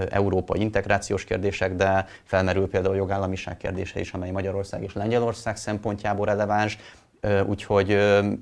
európai 0.09 0.59
integrációs 0.59 1.23
kérdések, 1.23 1.75
de 1.75 2.05
felmerül 2.23 2.69
például 2.69 2.93
a 2.93 2.97
jogállamiság 2.97 3.57
kérdése 3.57 3.99
is, 3.99 4.13
amely 4.13 4.31
Magyarország 4.31 4.83
és 4.83 4.93
Lengyelország 4.93 5.57
szempontjából 5.57 6.25
releváns. 6.25 6.77
Úgyhogy 7.47 7.89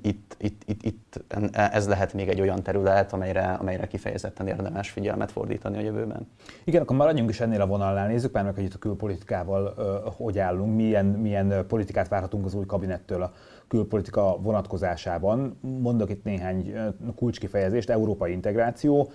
itt, 0.02 0.36
itt, 0.38 0.62
itt, 0.66 0.82
itt 0.82 1.24
ez 1.52 1.88
lehet 1.88 2.12
még 2.12 2.28
egy 2.28 2.40
olyan 2.40 2.62
terület, 2.62 3.12
amelyre, 3.12 3.52
amelyre 3.52 3.86
kifejezetten 3.86 4.46
érdemes 4.46 4.90
figyelmet 4.90 5.32
fordítani 5.32 5.76
a 5.76 5.80
jövőben. 5.80 6.28
Igen, 6.64 6.82
akkor 6.82 6.96
maradjunk 6.96 7.30
is 7.30 7.40
ennél 7.40 7.60
a 7.60 7.66
vonalnál, 7.66 8.06
nézzük 8.06 8.32
már 8.32 8.44
meg, 8.44 8.54
hogy 8.54 8.64
itt 8.64 8.74
a 8.74 8.78
külpolitikával 8.78 9.74
hogy 10.16 10.38
állunk, 10.38 10.76
milyen, 10.76 11.06
milyen 11.06 11.64
politikát 11.68 12.08
várhatunk 12.08 12.44
az 12.44 12.54
új 12.54 12.66
kabinettől 12.66 13.30
külpolitika 13.70 14.36
vonatkozásában. 14.40 15.58
Mondok 15.60 16.10
itt 16.10 16.24
néhány 16.24 16.74
kulcskifejezést, 17.16 17.90
európai 17.90 18.32
integráció, 18.32 19.10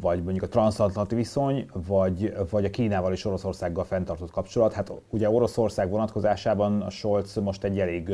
vagy 0.00 0.22
mondjuk 0.22 0.44
a 0.44 0.48
transatlanti 0.48 1.14
viszony, 1.14 1.66
vagy, 1.86 2.34
vagy 2.50 2.64
a 2.64 2.70
Kínával 2.70 3.12
és 3.12 3.24
Oroszországgal 3.24 3.84
fenntartott 3.84 4.30
kapcsolat. 4.30 4.72
Hát 4.72 4.92
ugye 5.10 5.30
Oroszország 5.30 5.90
vonatkozásában 5.90 6.82
a 6.82 6.90
Scholz 6.90 7.34
most 7.34 7.64
egy 7.64 7.80
elég 7.80 8.10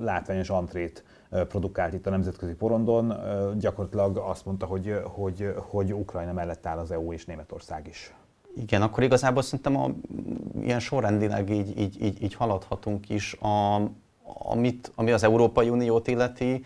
látványos 0.00 0.50
antrét 0.50 1.04
produkált 1.48 1.94
itt 1.94 2.06
a 2.06 2.10
nemzetközi 2.10 2.54
porondon. 2.54 3.14
Gyakorlatilag 3.58 4.16
azt 4.16 4.44
mondta, 4.44 4.66
hogy, 4.66 5.00
hogy, 5.04 5.54
hogy 5.56 5.94
Ukrajna 5.94 6.32
mellett 6.32 6.66
áll 6.66 6.78
az 6.78 6.90
EU 6.90 7.12
és 7.12 7.24
Németország 7.24 7.86
is. 7.88 8.14
Igen, 8.56 8.82
akkor 8.82 9.02
igazából 9.02 9.42
szerintem 9.42 9.76
a, 9.76 9.90
ilyen 10.60 10.80
sorrendileg 10.80 11.50
így, 11.50 11.78
így, 11.78 12.02
így, 12.02 12.22
így 12.22 12.34
haladhatunk 12.34 13.08
is. 13.08 13.32
A, 13.32 13.82
amit, 14.38 14.92
ami 14.94 15.12
az 15.12 15.22
Európai 15.22 15.68
Uniót 15.68 16.08
illeti, 16.08 16.64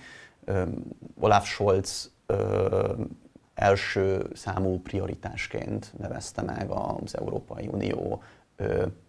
Olaf 1.20 1.46
Scholz 1.46 2.10
első 3.54 4.30
számú 4.34 4.80
prioritásként 4.82 5.92
nevezte 5.98 6.42
meg 6.42 6.70
az 6.70 7.18
Európai 7.18 7.66
Unió 7.66 8.22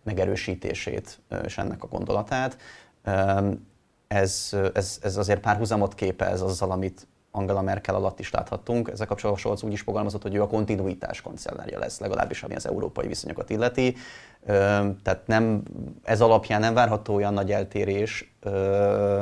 megerősítését 0.04 1.20
és 1.44 1.58
ennek 1.58 1.84
a 1.84 1.88
gondolatát. 1.88 2.58
Ez, 4.08 4.58
ez, 4.74 5.00
ez 5.02 5.18
azért 5.18 5.40
párhuzamot 5.40 5.94
képez 5.94 6.42
azzal, 6.42 6.72
amit 6.72 7.08
Angela 7.32 7.62
Merkel 7.62 7.96
alatt 7.96 8.20
is 8.20 8.32
láthattunk. 8.32 8.90
Ezzel 8.90 9.08
kapcsolatban 9.08 9.44
Scholz 9.44 9.64
úgy 9.64 9.72
is 9.72 9.82
fogalmazott, 9.82 10.22
hogy 10.22 10.36
ő 10.36 10.42
a 10.42 10.48
kontinuitás 10.48 11.22
kancellárja 11.22 11.80
lesz, 11.80 12.00
legalábbis 12.00 12.44
ami 12.44 12.56
az 12.56 12.68
európai 12.68 13.08
viszonyokat 13.08 13.50
illeti. 13.50 13.96
Tehát 15.04 15.22
nem, 15.26 15.64
ez 16.04 16.22
alapján 16.22 16.60
nem 16.60 16.74
várható 16.74 17.14
olyan 17.14 17.34
nagy 17.34 17.52
eltérés 17.52 18.34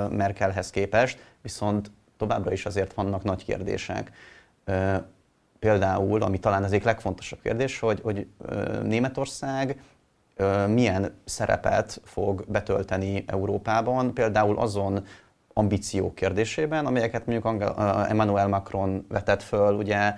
Merkelhez 0.10 0.70
képest, 0.70 1.20
viszont 1.42 1.92
továbbra 2.18 2.52
is 2.52 2.66
azért 2.66 2.94
vannak 2.94 3.24
nagy 3.24 3.46
kérdések. 3.46 4.12
Például, 5.60 6.22
ami 6.22 6.40
talán 6.40 6.64
az 6.64 6.72
egyik 6.72 6.86
legfontosabb 6.86 7.42
kérdés, 7.42 7.80
hogy, 7.80 8.00
hogy 8.04 8.28
Németország 8.84 9.82
milyen 10.68 11.14
szerepet 11.26 12.02
fog 12.04 12.44
betölteni 12.48 13.24
Európában, 13.28 14.14
például 14.14 14.58
azon 14.58 15.06
ambíciók 15.58 16.16
kérdésében, 16.16 16.86
amelyeket 16.86 17.26
mondjuk 17.26 17.78
Emmanuel 18.10 18.48
Macron 18.48 19.06
vetett 19.10 19.44
föl, 19.44 19.74
ugye 19.74 20.14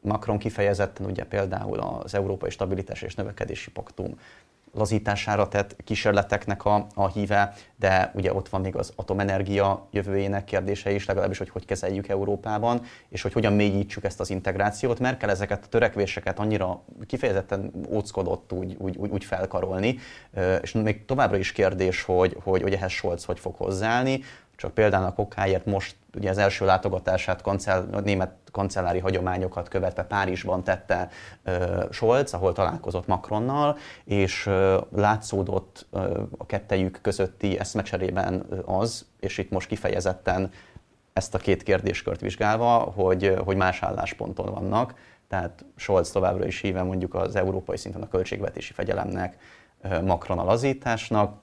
Macron 0.00 0.38
kifejezetten 0.38 1.06
ugye 1.06 1.24
például 1.24 1.78
az 1.78 2.14
Európai 2.14 2.50
Stabilitás 2.50 3.02
és 3.02 3.14
Növekedési 3.14 3.70
Paktum 3.70 4.14
lazítására 4.74 5.48
tett 5.48 5.76
kísérleteknek 5.84 6.64
a, 6.64 6.86
a 6.94 7.08
híve, 7.08 7.54
de 7.76 8.12
ugye 8.14 8.34
ott 8.34 8.48
van 8.48 8.60
még 8.60 8.76
az 8.76 8.92
atomenergia 8.96 9.86
jövőjének 9.90 10.44
kérdése 10.44 10.90
is, 10.90 11.06
legalábbis, 11.06 11.38
hogy 11.38 11.48
hogy 11.48 11.64
kezeljük 11.64 12.08
Európában, 12.08 12.80
és 13.08 13.22
hogy 13.22 13.32
hogyan 13.32 13.52
mélyítsük 13.52 14.04
ezt 14.04 14.20
az 14.20 14.30
integrációt. 14.30 14.98
Merkel 14.98 15.30
ezeket 15.30 15.64
a 15.64 15.68
törekvéseket 15.68 16.38
annyira 16.38 16.82
kifejezetten 17.06 17.72
óckodott 17.90 18.52
úgy, 18.52 18.76
úgy, 18.78 18.96
úgy, 18.96 19.10
úgy 19.10 19.24
felkarolni, 19.24 19.98
és 20.62 20.72
még 20.72 21.04
továbbra 21.04 21.36
is 21.36 21.52
kérdés, 21.52 22.02
hogy, 22.02 22.36
hogy, 22.42 22.62
hogy 22.62 22.72
ehhez 22.72 22.90
Scholz 22.90 23.24
hogy 23.24 23.38
fog 23.38 23.54
hozzáállni. 23.54 24.20
Csak 24.58 24.74
például 24.74 25.12
okáért 25.16 25.64
most 25.66 25.96
ugye 26.16 26.30
az 26.30 26.38
első 26.38 26.64
látogatását 26.64 27.42
kancell, 27.42 27.88
a 27.92 28.00
német 28.00 28.32
kancellári 28.52 28.98
hagyományokat 28.98 29.68
követve 29.68 30.02
Párizsban 30.04 30.64
tette 30.64 31.08
uh, 31.46 31.90
Scholz, 31.90 32.34
ahol 32.34 32.52
találkozott 32.52 33.06
Macronnal, 33.06 33.76
és 34.04 34.46
uh, 34.46 34.76
látszódott 34.94 35.86
uh, 35.90 36.22
a 36.38 36.46
kettejük 36.46 36.98
közötti 37.02 37.58
eszmecserében 37.58 38.46
az, 38.64 39.06
és 39.20 39.38
itt 39.38 39.50
most 39.50 39.68
kifejezetten 39.68 40.50
ezt 41.12 41.34
a 41.34 41.38
két 41.38 41.62
kérdéskört 41.62 42.20
vizsgálva, 42.20 42.78
hogy, 42.78 43.34
hogy 43.44 43.56
más 43.56 43.82
állásponton 43.82 44.52
vannak. 44.52 44.94
Tehát 45.28 45.64
Scholz 45.76 46.10
továbbra 46.10 46.46
is 46.46 46.60
híve 46.60 46.82
mondjuk 46.82 47.14
az 47.14 47.36
európai 47.36 47.76
szinten 47.76 48.02
a 48.02 48.08
költségvetési 48.08 48.72
fegyelemnek, 48.72 49.36
Macron 50.04 50.38
a 50.38 50.44
lazításnak, 50.44 51.40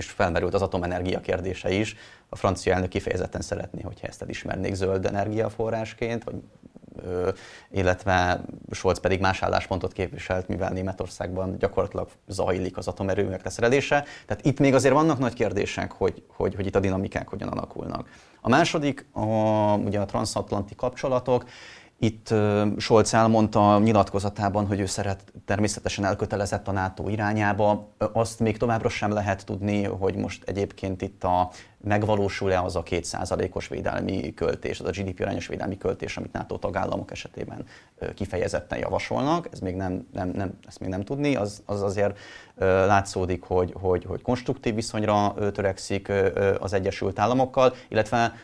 és 0.00 0.10
felmerült 0.10 0.54
az 0.54 0.62
atomenergia 0.62 1.20
kérdése 1.20 1.70
is. 1.70 1.96
A 2.28 2.36
francia 2.36 2.74
elnök 2.74 2.88
kifejezetten 2.88 3.40
szeretné, 3.40 3.80
hogyha 3.82 4.06
ezt 4.06 4.22
elismernék 4.22 4.74
zöld 4.74 5.06
energiaforrásként, 5.06 6.24
vagy, 6.24 6.34
ö, 7.04 7.30
illetve 7.70 8.40
Scholz 8.70 9.00
pedig 9.00 9.20
más 9.20 9.42
álláspontot 9.42 9.92
képviselt, 9.92 10.48
mivel 10.48 10.70
Németországban 10.70 11.58
gyakorlatilag 11.58 12.08
zajlik 12.28 12.76
az 12.76 12.88
atomerőművek 12.88 13.44
leszerelése. 13.44 14.04
Tehát 14.26 14.44
itt 14.44 14.58
még 14.58 14.74
azért 14.74 14.94
vannak 14.94 15.18
nagy 15.18 15.34
kérdések, 15.34 15.92
hogy, 15.92 16.22
hogy, 16.28 16.54
hogy 16.54 16.66
itt 16.66 16.76
a 16.76 16.80
dinamikák 16.80 17.28
hogyan 17.28 17.48
alakulnak. 17.48 18.08
A 18.40 18.48
második, 18.48 19.06
a, 19.12 19.20
ugye 19.76 20.00
a 20.00 20.04
transatlanti 20.04 20.74
kapcsolatok. 20.74 21.44
Itt 22.02 22.34
Scholz 22.76 23.14
elmondta 23.14 23.78
nyilatkozatában, 23.78 24.66
hogy 24.66 24.80
ő 24.80 24.86
szeret 24.86 25.32
természetesen 25.44 26.04
elkötelezett 26.04 26.68
a 26.68 26.72
NATO 26.72 27.08
irányába. 27.08 27.88
Azt 28.12 28.40
még 28.40 28.56
továbbra 28.56 28.88
sem 28.88 29.12
lehet 29.12 29.46
tudni, 29.46 29.82
hogy 29.84 30.16
most 30.16 30.48
egyébként 30.48 31.02
itt 31.02 31.24
a 31.24 31.50
megvalósul-e 31.82 32.60
az 32.60 32.76
a 32.76 32.82
kétszázalékos 32.82 33.68
védelmi 33.68 34.34
költés, 34.34 34.80
az 34.80 34.86
a 34.86 34.90
GDP 34.90 35.20
arányos 35.20 35.46
védelmi 35.46 35.78
költés, 35.78 36.16
amit 36.16 36.32
NATO 36.32 36.56
tagállamok 36.56 37.10
esetében 37.10 37.64
kifejezetten 38.14 38.78
javasolnak. 38.78 39.48
Ez 39.52 39.58
még 39.58 39.74
nem, 39.74 40.06
nem, 40.12 40.28
nem, 40.28 40.58
ezt 40.66 40.80
még 40.80 40.88
nem 40.88 41.02
tudni. 41.04 41.36
Az, 41.36 41.62
az 41.66 41.82
azért 41.82 42.18
látszódik, 42.58 43.42
hogy, 43.42 43.74
hogy, 43.80 44.04
hogy 44.04 44.22
konstruktív 44.22 44.74
viszonyra 44.74 45.34
törekszik 45.52 46.12
az 46.58 46.72
Egyesült 46.72 47.18
Államokkal, 47.18 47.74
illetve 47.88 48.34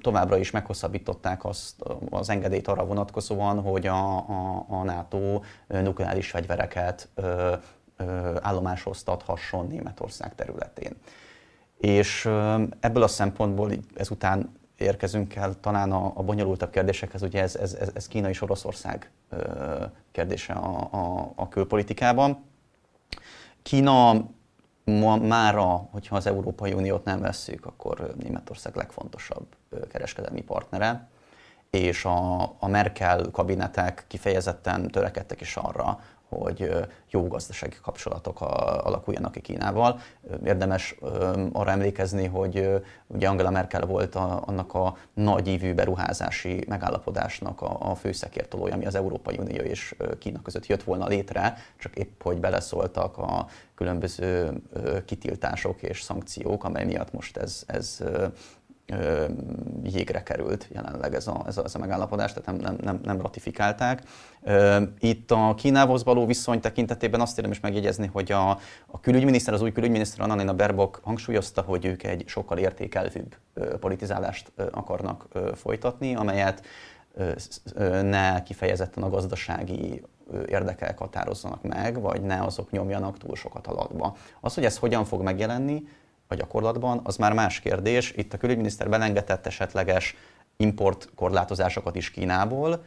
továbbra 0.00 0.36
is 0.36 0.50
meghosszabbították 0.50 1.44
azt 1.44 1.74
az 2.10 2.28
engedélyt 2.28 2.68
arra 2.68 2.86
vonatkozóan, 2.86 3.60
hogy 3.60 3.86
a, 3.86 4.16
a, 4.16 4.64
a 4.68 4.82
NATO 4.82 5.40
nukleáris 5.66 6.30
fegyvereket 6.30 7.08
állomásoztathasson 8.40 9.66
Németország 9.66 10.34
területén. 10.34 10.92
És 11.78 12.24
ebből 12.80 13.02
a 13.02 13.08
szempontból 13.08 13.72
ezután 13.94 14.54
érkezünk 14.76 15.34
el 15.34 15.60
talán 15.60 15.92
a, 15.92 16.12
a 16.14 16.22
bonyolultabb 16.22 16.70
kérdésekhez, 16.70 17.22
ugye 17.22 17.42
ez, 17.42 17.56
ez, 17.56 17.76
ez 17.94 18.08
Kína 18.08 18.28
és 18.28 18.42
Oroszország 18.42 19.10
kérdése 20.12 20.52
a, 20.52 20.88
a, 20.90 21.32
a 21.34 21.48
külpolitikában. 21.48 22.44
Kína 23.62 24.24
ma, 24.84 25.16
mára, 25.16 25.88
hogyha 25.90 26.16
az 26.16 26.26
Európai 26.26 26.72
Uniót 26.72 27.04
nem 27.04 27.20
vesszük, 27.20 27.66
akkor 27.66 28.14
Németország 28.18 28.76
legfontosabb 28.76 29.46
kereskedelmi 29.88 30.42
partnere, 30.42 31.08
és 31.70 32.04
a, 32.04 32.42
a 32.58 32.66
Merkel 32.68 33.30
kabinetek 33.32 34.04
kifejezetten 34.08 34.90
törekedtek 34.90 35.40
is 35.40 35.56
arra, 35.56 36.00
hogy 36.28 36.70
jó 37.10 37.26
gazdasági 37.26 37.76
kapcsolatok 37.82 38.40
alakuljanak 38.40 39.32
ki 39.32 39.40
Kínával. 39.40 40.00
Érdemes 40.44 40.94
arra 41.52 41.70
emlékezni, 41.70 42.26
hogy 42.26 42.82
ugye 43.06 43.28
Angela 43.28 43.50
Merkel 43.50 43.86
volt 43.86 44.14
a, 44.14 44.42
annak 44.46 44.74
a 44.74 44.96
nagy 45.14 45.46
ívű 45.46 45.74
beruházási 45.74 46.64
megállapodásnak 46.68 47.62
a, 47.62 47.90
a 47.90 47.94
főszekértolója, 47.94 48.74
ami 48.74 48.86
az 48.86 48.94
Európai 48.94 49.38
Unió 49.38 49.62
és 49.62 49.94
Kína 50.18 50.42
között 50.42 50.66
jött 50.66 50.82
volna 50.82 51.06
létre, 51.06 51.56
csak 51.78 51.96
épp 51.96 52.22
hogy 52.22 52.40
beleszóltak 52.40 53.18
a 53.18 53.46
különböző 53.74 54.62
kitiltások 55.04 55.82
és 55.82 56.02
szankciók, 56.02 56.64
amely 56.64 56.84
miatt 56.84 57.12
most 57.12 57.36
ez, 57.36 57.62
ez 57.66 58.02
jégre 59.82 60.22
került 60.22 60.68
jelenleg 60.72 61.14
ez 61.14 61.26
a, 61.26 61.44
ez 61.46 61.58
a, 61.58 61.64
ez 61.64 61.74
a 61.74 61.78
megállapodás, 61.78 62.32
tehát 62.32 62.46
nem, 62.46 62.56
nem, 62.60 62.76
nem, 62.82 63.00
nem 63.02 63.20
ratifikálták. 63.20 64.02
Itt 64.98 65.30
a 65.30 65.54
Kínához 65.56 66.04
való 66.04 66.26
viszony 66.26 66.60
tekintetében 66.60 67.20
azt 67.20 67.36
érdemes 67.36 67.60
megjegyezni, 67.60 68.06
hogy 68.06 68.32
a, 68.32 68.50
a 68.86 69.00
külügyminiszter, 69.00 69.54
az 69.54 69.62
új 69.62 69.72
külügyminiszter 69.72 70.20
Annalena 70.20 70.54
Baerbock 70.54 71.00
hangsúlyozta, 71.02 71.62
hogy 71.62 71.84
ők 71.84 72.02
egy 72.02 72.22
sokkal 72.26 72.58
értékelvűbb 72.58 73.36
politizálást 73.80 74.52
akarnak 74.70 75.28
folytatni, 75.54 76.14
amelyet 76.14 76.66
ne 78.02 78.42
kifejezetten 78.42 79.02
a 79.02 79.10
gazdasági 79.10 80.02
érdekek 80.46 80.98
határozzanak 80.98 81.62
meg, 81.62 82.00
vagy 82.00 82.22
ne 82.22 82.42
azok 82.42 82.70
nyomjanak 82.70 83.18
túl 83.18 83.36
sokat 83.36 83.66
alakba. 83.66 84.16
Az, 84.40 84.54
hogy 84.54 84.64
ez 84.64 84.78
hogyan 84.78 85.04
fog 85.04 85.22
megjelenni, 85.22 85.82
a 86.28 86.34
gyakorlatban, 86.34 87.00
az 87.04 87.16
már 87.16 87.32
más 87.32 87.60
kérdés. 87.60 88.12
Itt 88.16 88.32
a 88.32 88.38
külügyminiszter 88.38 88.88
belengedett 88.88 89.46
esetleges 89.46 90.16
importkorlátozásokat 90.56 91.96
is 91.96 92.10
Kínából, 92.10 92.84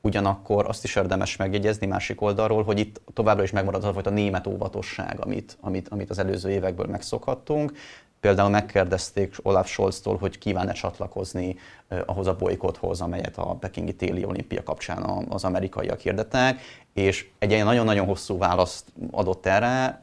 ugyanakkor 0.00 0.68
azt 0.68 0.84
is 0.84 0.96
érdemes 0.96 1.36
megjegyezni 1.36 1.86
másik 1.86 2.20
oldalról, 2.20 2.62
hogy 2.62 2.78
itt 2.78 3.00
továbbra 3.12 3.42
is 3.42 3.50
megmarad 3.50 3.84
az 3.84 4.06
a 4.06 4.10
német 4.10 4.46
óvatosság, 4.46 5.20
amit, 5.20 5.56
amit, 5.60 5.88
amit 5.88 6.10
az 6.10 6.18
előző 6.18 6.50
évekből 6.50 6.86
megszokhattunk. 6.86 7.72
Például 8.20 8.48
megkérdezték 8.48 9.36
Olaf 9.42 9.68
Scholztól, 9.68 10.16
hogy 10.16 10.38
kíván-e 10.38 10.72
csatlakozni 10.72 11.56
eh, 11.88 12.00
ahhoz 12.06 12.26
a 12.26 12.36
bolykothoz, 12.36 13.00
amelyet 13.00 13.38
a 13.38 13.54
Pekingi 13.54 13.94
téli 13.94 14.24
olimpia 14.24 14.62
kapcsán 14.62 15.26
az 15.28 15.44
amerikaiak 15.44 16.00
hirdettek, 16.00 16.60
és 16.92 17.28
egy 17.38 17.50
ilyen 17.50 17.66
nagyon-nagyon 17.66 18.06
hosszú 18.06 18.38
választ 18.38 18.84
adott 19.10 19.46
erre, 19.46 20.02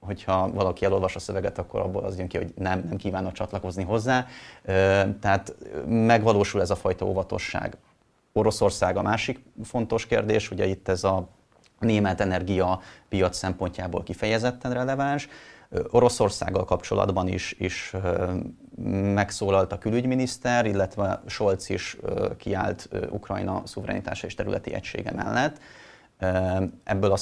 hogyha 0.00 0.50
valaki 0.52 0.84
elolvas 0.84 1.16
a 1.16 1.18
szöveget, 1.18 1.58
akkor 1.58 1.80
abból 1.80 2.04
az 2.04 2.18
jön 2.18 2.28
ki, 2.28 2.36
hogy 2.36 2.52
nem, 2.56 2.84
nem 2.88 2.96
kívánnak 2.96 3.32
csatlakozni 3.32 3.82
hozzá. 3.82 4.26
Tehát 5.20 5.54
megvalósul 5.86 6.60
ez 6.60 6.70
a 6.70 6.76
fajta 6.76 7.06
óvatosság. 7.06 7.76
Oroszország 8.32 8.96
a 8.96 9.02
másik 9.02 9.40
fontos 9.64 10.06
kérdés, 10.06 10.50
ugye 10.50 10.66
itt 10.66 10.88
ez 10.88 11.04
a 11.04 11.28
német 11.78 12.20
energia 12.20 12.80
piac 13.08 13.36
szempontjából 13.36 14.02
kifejezetten 14.02 14.72
releváns. 14.72 15.28
Oroszországgal 15.90 16.64
kapcsolatban 16.64 17.28
is, 17.28 17.54
is 17.58 17.94
megszólalt 19.14 19.72
a 19.72 19.78
külügyminiszter, 19.78 20.66
illetve 20.66 21.22
Scholz 21.26 21.70
is 21.70 21.96
kiállt 22.36 22.88
Ukrajna 23.10 23.62
szuverenitása 23.64 24.26
és 24.26 24.34
területi 24.34 24.74
egysége 24.74 25.12
mellett. 25.12 25.58
Ebből 26.84 27.12
a 27.12 27.16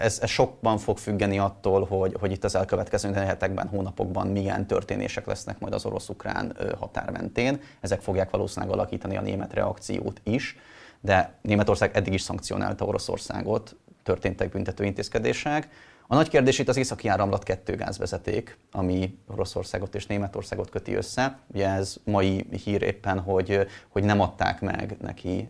ez, 0.00 0.18
ez 0.22 0.28
sokban 0.28 0.78
fog 0.78 0.98
függeni 0.98 1.38
attól, 1.38 1.84
hogy, 1.84 2.16
hogy 2.20 2.32
itt 2.32 2.44
az 2.44 2.54
elkövetkező 2.54 3.12
hetekben, 3.12 3.68
hónapokban 3.68 4.26
milyen 4.26 4.66
történések 4.66 5.26
lesznek 5.26 5.58
majd 5.58 5.74
az 5.74 5.84
orosz-ukrán 5.84 6.56
határ 6.78 7.10
mentén. 7.10 7.60
Ezek 7.80 8.00
fogják 8.00 8.30
valószínűleg 8.30 8.74
alakítani 8.74 9.16
a 9.16 9.20
német 9.20 9.52
reakciót 9.52 10.20
is, 10.24 10.56
de 11.00 11.34
Németország 11.42 11.96
eddig 11.96 12.12
is 12.12 12.22
szankcionálta 12.22 12.84
Oroszországot, 12.84 13.76
történtek 14.02 14.48
büntető 14.48 14.84
intézkedések. 14.84 15.68
A 16.12 16.14
nagy 16.14 16.28
kérdés 16.28 16.58
itt 16.58 16.68
az 16.68 16.76
északi 16.76 17.08
áramlat 17.08 17.42
kettő 17.42 17.74
gázvezeték, 17.74 18.58
ami 18.72 19.18
Oroszországot 19.26 19.94
és 19.94 20.06
Németországot 20.06 20.70
köti 20.70 20.94
össze. 20.94 21.38
Ugye 21.46 21.68
ez 21.68 21.96
mai 22.04 22.46
hír 22.64 22.82
éppen, 22.82 23.20
hogy, 23.20 23.66
hogy 23.88 24.04
nem 24.04 24.20
adták 24.20 24.60
meg 24.60 24.96
neki 25.00 25.48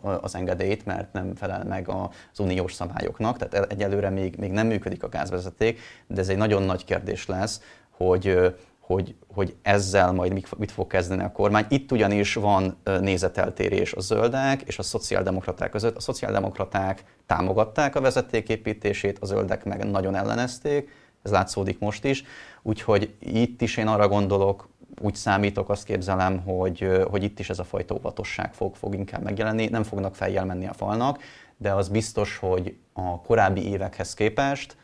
az 0.00 0.34
engedélyt, 0.34 0.84
mert 0.84 1.12
nem 1.12 1.34
felel 1.34 1.64
meg 1.64 1.88
az 1.88 2.38
uniós 2.38 2.72
szabályoknak, 2.72 3.36
tehát 3.36 3.72
egyelőre 3.72 4.10
még, 4.10 4.36
még 4.36 4.50
nem 4.50 4.66
működik 4.66 5.02
a 5.02 5.08
gázvezeték, 5.08 5.80
de 6.06 6.20
ez 6.20 6.28
egy 6.28 6.36
nagyon 6.36 6.62
nagy 6.62 6.84
kérdés 6.84 7.26
lesz, 7.26 7.60
hogy 7.90 8.54
hogy, 8.88 9.14
hogy 9.34 9.56
ezzel 9.62 10.12
majd 10.12 10.32
mit 10.58 10.70
fog 10.70 10.86
kezdeni 10.86 11.22
a 11.22 11.32
kormány. 11.32 11.66
Itt 11.68 11.92
ugyanis 11.92 12.34
van 12.34 12.76
nézeteltérés 13.00 13.92
a 13.92 14.00
zöldek 14.00 14.62
és 14.62 14.78
a 14.78 14.82
szociáldemokraták 14.82 15.70
között. 15.70 15.96
A 15.96 16.00
szociáldemokraták 16.00 17.04
támogatták 17.26 17.96
a 17.96 18.00
vezetéképítését, 18.00 19.18
a 19.18 19.26
zöldek 19.26 19.64
meg 19.64 19.90
nagyon 19.90 20.14
ellenezték, 20.14 20.90
ez 21.22 21.30
látszódik 21.30 21.78
most 21.78 22.04
is. 22.04 22.24
Úgyhogy 22.62 23.14
itt 23.18 23.62
is 23.62 23.76
én 23.76 23.86
arra 23.86 24.08
gondolok, 24.08 24.68
úgy 25.00 25.14
számítok, 25.14 25.70
azt 25.70 25.84
képzelem, 25.84 26.40
hogy, 26.40 27.02
hogy 27.10 27.22
itt 27.22 27.38
is 27.38 27.50
ez 27.50 27.58
a 27.58 27.64
fajta 27.64 27.94
óvatosság 27.94 28.54
fog, 28.54 28.74
fog 28.74 28.94
inkább 28.94 29.22
megjelenni. 29.22 29.66
Nem 29.66 29.82
fognak 29.82 30.14
fejjel 30.14 30.44
menni 30.44 30.66
a 30.66 30.72
falnak, 30.72 31.22
de 31.56 31.72
az 31.72 31.88
biztos, 31.88 32.36
hogy 32.36 32.76
a 32.92 33.20
korábbi 33.20 33.68
évekhez 33.68 34.14
képest 34.14 34.76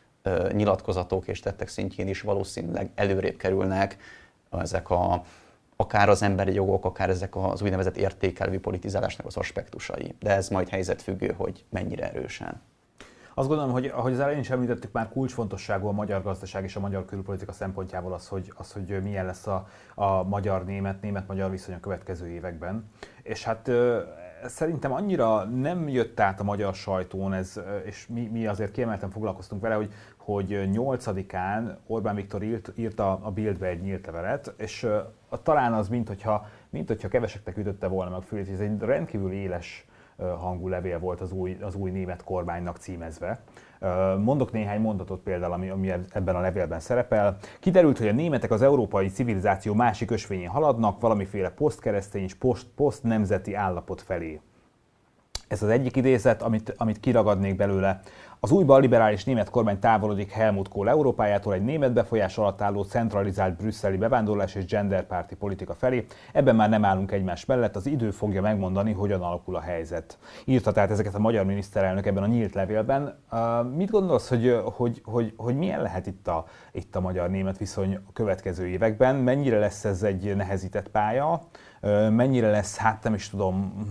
nyilatkozatok 0.53 1.29
és 1.29 1.41
tettek 1.41 1.69
szintjén 1.69 2.09
is 2.09 2.21
valószínűleg 2.21 2.91
előrébb 2.95 3.37
kerülnek 3.37 3.97
ezek 4.51 4.91
a, 4.91 5.23
akár 5.77 6.09
az 6.09 6.23
emberi 6.23 6.53
jogok, 6.53 6.85
akár 6.85 7.11
ezek 7.11 7.37
az 7.37 7.63
úgynevezett 7.63 7.97
értékelvű 7.97 8.61
politizálásnak 8.61 9.27
az 9.27 9.37
aspektusai. 9.37 10.15
De 10.21 10.31
ez 10.31 10.49
majd 10.49 10.69
helyzetfüggő, 10.69 11.35
hogy 11.37 11.65
mennyire 11.71 12.09
erősen. 12.09 12.61
Azt 13.37 13.49
gondolom, 13.49 13.73
hogy 13.73 13.87
ahogy 13.87 14.13
az 14.13 14.21
elején 14.21 14.41
is 14.41 14.51
említettük, 14.51 14.93
már 14.93 15.09
kulcsfontosságú 15.09 15.87
a 15.87 15.93
magyar 15.93 16.23
gazdaság 16.23 16.65
és 16.65 16.77
a 16.77 16.81
magyar 16.81 17.05
külpolitika 17.05 17.53
szempontjából 17.53 18.13
az, 18.13 18.29
hogy, 18.29 18.53
az, 18.57 18.73
hogy 18.73 19.03
milyen 19.03 19.27
lesz 19.27 19.47
a, 19.47 19.67
a 19.95 20.23
magyar-német, 20.23 21.01
német-magyar 21.01 21.51
viszony 21.51 21.75
a 21.75 21.81
következő 21.81 22.29
években. 22.29 22.91
És 23.23 23.45
hát 23.45 23.71
szerintem 24.47 24.93
annyira 24.93 25.45
nem 25.45 25.89
jött 25.89 26.21
át 26.21 26.41
a 26.41 26.45
magyar 26.45 26.75
sajtón 26.75 27.33
ez, 27.33 27.61
és 27.85 28.07
mi, 28.07 28.29
mi 28.33 28.47
azért 28.47 28.71
kiemelten 28.71 29.11
foglalkoztunk 29.11 29.63
vele, 29.63 29.75
hogy, 29.75 29.93
hogy 30.25 30.69
8-án 30.73 31.77
Orbán 31.87 32.15
Viktor 32.15 32.43
írt, 32.43 32.73
írta 32.75 33.19
a 33.23 33.31
Bildbe 33.31 33.67
egy 33.67 33.81
nyílt 33.81 34.07
levelet, 34.07 34.55
és 34.57 34.87
talán 35.43 35.73
az, 35.73 35.89
mint 35.89 36.09
hogyha, 36.09 36.47
mint 36.71 36.89
hogyha 36.89 37.09
keveseknek 37.09 37.57
ütötte 37.57 37.87
volna 37.87 38.11
meg 38.11 38.23
fülét, 38.23 38.49
ez 38.49 38.61
egy 38.61 38.81
rendkívül 38.81 39.33
éles 39.33 39.87
hangú 40.17 40.69
levél 40.69 40.99
volt 40.99 41.21
az 41.21 41.33
új, 41.33 41.59
az 41.61 41.75
új 41.75 41.91
német 41.91 42.25
kormánynak 42.25 42.77
címezve. 42.77 43.41
Mondok 44.19 44.53
néhány 44.53 44.81
mondatot 44.81 45.21
például, 45.21 45.53
ami, 45.53 45.69
ami 45.69 45.93
ebben 46.11 46.37
a 46.37 46.41
levélben 46.41 46.81
szerepel. 46.81 47.37
Kiderült, 47.61 47.99
hogy 47.99 48.09
a 48.09 48.13
németek 48.13 48.51
az 48.51 48.63
európai 48.63 49.09
civilizáció 49.09 49.75
másik 49.75 50.11
ösvényén 50.11 50.49
haladnak, 50.49 51.01
valamiféle 51.01 51.51
posztkeresztény 51.51 52.23
és 52.23 52.35
post, 52.35 52.67
posztnemzeti 52.75 53.55
állapot 53.55 54.01
felé. 54.03 54.41
Ez 55.49 55.63
az 55.63 55.69
egyik 55.69 55.97
idézet, 55.97 56.43
amit, 56.43 56.75
amit 56.77 57.01
kiragadnék 57.01 57.57
belőle. 57.57 58.01
Az 58.45 58.51
új 58.51 58.65
balliberális 58.65 59.25
német 59.25 59.51
kormány 59.51 59.79
távolodik 59.79 60.31
Helmut 60.31 60.69
Kohl 60.69 60.89
Európájától 60.89 61.55
egy 61.55 61.63
német 61.63 61.93
befolyás 61.93 62.39
alatt 62.39 62.61
álló 62.61 62.83
centralizált 62.83 63.57
brüsszeli 63.57 63.97
bevándorlás 63.97 64.55
és 64.55 64.65
genderpárti 64.65 65.35
politika 65.35 65.75
felé. 65.75 66.07
Ebben 66.33 66.57
már 66.57 66.69
nem 66.69 66.85
állunk 66.85 67.13
egymás 67.13 67.45
mellett, 67.45 67.77
az 67.77 67.87
idő 67.87 68.11
fogja 68.11 68.41
megmondani, 68.41 68.93
hogyan 68.93 69.21
alakul 69.21 69.57
a 69.57 69.61
helyzet. 69.61 70.19
Írta 70.45 70.73
tehát 70.73 70.91
ezeket 70.91 71.15
a 71.15 71.19
magyar 71.19 71.45
miniszterelnök 71.45 72.07
ebben 72.07 72.23
a 72.23 72.27
nyílt 72.27 72.55
levélben. 72.55 73.19
Uh, 73.33 73.41
mit 73.77 73.91
gondolsz, 73.91 74.29
hogy, 74.29 74.61
hogy, 74.65 75.01
hogy, 75.05 75.33
hogy 75.37 75.57
milyen 75.57 75.83
lehet 75.83 76.07
itt 76.07 76.29
a, 76.29 76.45
itt 76.73 76.97
a 76.97 77.01
magyar-német 77.01 77.59
viszony 77.59 77.95
a 77.95 78.13
következő 78.13 78.67
években? 78.67 79.17
Mennyire 79.17 79.59
lesz 79.59 79.85
ez 79.85 80.03
egy 80.03 80.37
nehezített 80.37 80.89
pálya? 80.89 81.41
Mennyire 82.11 82.51
lesz, 82.51 82.77
hát 82.77 83.03
nem 83.03 83.15
is 83.15 83.29
tudom, 83.29 83.87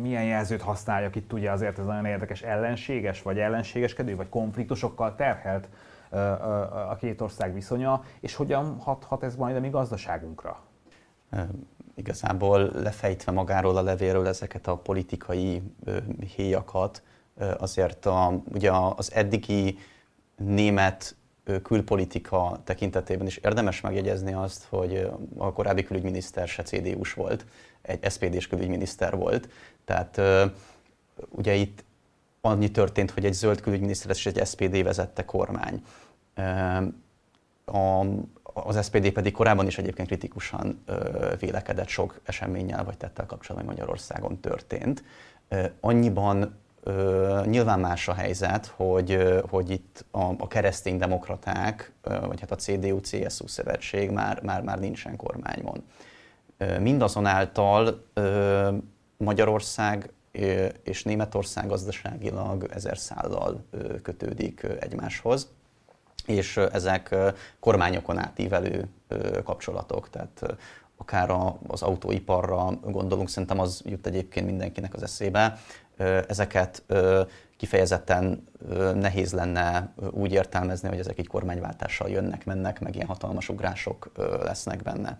milyen 0.00 0.24
jelzőt 0.24 0.62
használjak 0.62 1.16
itt, 1.16 1.32
ugye 1.32 1.50
azért 1.50 1.78
ez 1.78 1.84
nagyon 1.84 2.04
érdekes, 2.04 2.42
ellenséges, 2.42 3.22
vagy 3.22 3.38
ellenségeskedő, 3.38 4.16
vagy 4.16 4.28
konfliktusokkal 4.28 5.14
terhelt 5.14 5.68
a 6.88 6.96
két 6.96 7.20
ország 7.20 7.54
viszonya, 7.54 8.02
és 8.20 8.34
hogyan 8.34 8.78
hathat 8.78 9.22
ez 9.22 9.36
majd 9.36 9.56
a 9.56 9.60
mi 9.60 9.68
gazdaságunkra? 9.68 10.60
Igazából 11.94 12.70
lefejtve 12.74 13.32
magáról 13.32 13.76
a 13.76 13.82
levélről 13.82 14.26
ezeket 14.26 14.66
a 14.66 14.76
politikai 14.76 15.62
héjakat, 16.36 17.02
azért 17.58 18.06
a, 18.06 18.42
ugye 18.52 18.70
az 18.96 19.12
eddigi 19.12 19.78
német 20.36 21.16
külpolitika 21.62 22.60
tekintetében 22.64 23.26
is 23.26 23.36
érdemes 23.36 23.80
megjegyezni 23.80 24.32
azt, 24.32 24.66
hogy 24.68 25.10
a 25.36 25.52
korábbi 25.52 25.82
külügyminiszter 25.82 26.48
se 26.48 26.62
CDU-s 26.62 27.12
volt, 27.12 27.46
egy 27.82 28.10
SPD-s 28.10 28.46
külügyminiszter 28.46 29.16
volt. 29.16 29.48
Tehát 29.84 30.20
ugye 31.28 31.54
itt 31.54 31.84
annyi 32.40 32.70
történt, 32.70 33.10
hogy 33.10 33.24
egy 33.24 33.32
zöld 33.32 33.60
külügyminiszter 33.60 34.10
és 34.10 34.26
egy 34.26 34.46
SPD 34.46 34.82
vezette 34.82 35.24
kormány. 35.24 35.82
A, 37.64 38.06
az 38.42 38.84
SPD 38.84 39.12
pedig 39.12 39.32
korábban 39.32 39.66
is 39.66 39.78
egyébként 39.78 40.08
kritikusan 40.08 40.84
vélekedett 41.38 41.88
sok 41.88 42.20
eseménnyel 42.24 42.84
vagy 42.84 42.96
tettel 42.96 43.26
kapcsolatban, 43.26 43.70
hogy 43.70 43.78
Magyarországon 43.78 44.40
történt. 44.40 45.04
Annyiban 45.80 46.58
nyilván 47.44 47.80
más 47.80 48.08
a 48.08 48.14
helyzet, 48.14 48.66
hogy, 48.66 49.38
hogy 49.50 49.70
itt 49.70 50.04
a, 50.10 50.22
a 50.38 50.48
kereszténydemokraták, 50.48 51.92
vagy 52.02 52.40
hát 52.40 52.50
a 52.50 52.56
CDU-CSU 52.56 53.46
szövetség 53.46 54.10
már, 54.10 54.42
már, 54.42 54.62
már 54.62 54.78
nincsen 54.78 55.16
kormánymon. 55.16 55.84
Mindazonáltal 56.80 58.04
Magyarország 59.16 60.12
és 60.82 61.02
Németország 61.02 61.66
gazdaságilag 61.66 62.68
ezer 62.74 62.98
szállal 62.98 63.64
kötődik 64.02 64.66
egymáshoz, 64.80 65.48
és 66.26 66.56
ezek 66.56 67.16
kormányokon 67.60 68.18
átívelő 68.18 68.88
kapcsolatok, 69.44 70.10
tehát 70.10 70.56
akár 70.96 71.30
az 71.66 71.82
autóiparra 71.82 72.78
gondolunk, 72.82 73.28
szerintem 73.28 73.60
az 73.60 73.82
jut 73.84 74.06
egyébként 74.06 74.46
mindenkinek 74.46 74.94
az 74.94 75.02
eszébe, 75.02 75.58
ezeket 76.28 76.82
kifejezetten 77.56 78.44
nehéz 78.94 79.32
lenne 79.32 79.92
úgy 80.10 80.32
értelmezni, 80.32 80.88
hogy 80.88 80.98
ezek 80.98 81.18
egy 81.18 81.26
kormányváltással 81.26 82.08
jönnek, 82.08 82.44
mennek, 82.44 82.80
meg 82.80 82.94
ilyen 82.94 83.06
hatalmas 83.06 83.48
ugrások 83.48 84.12
lesznek 84.42 84.82
benne. 84.82 85.18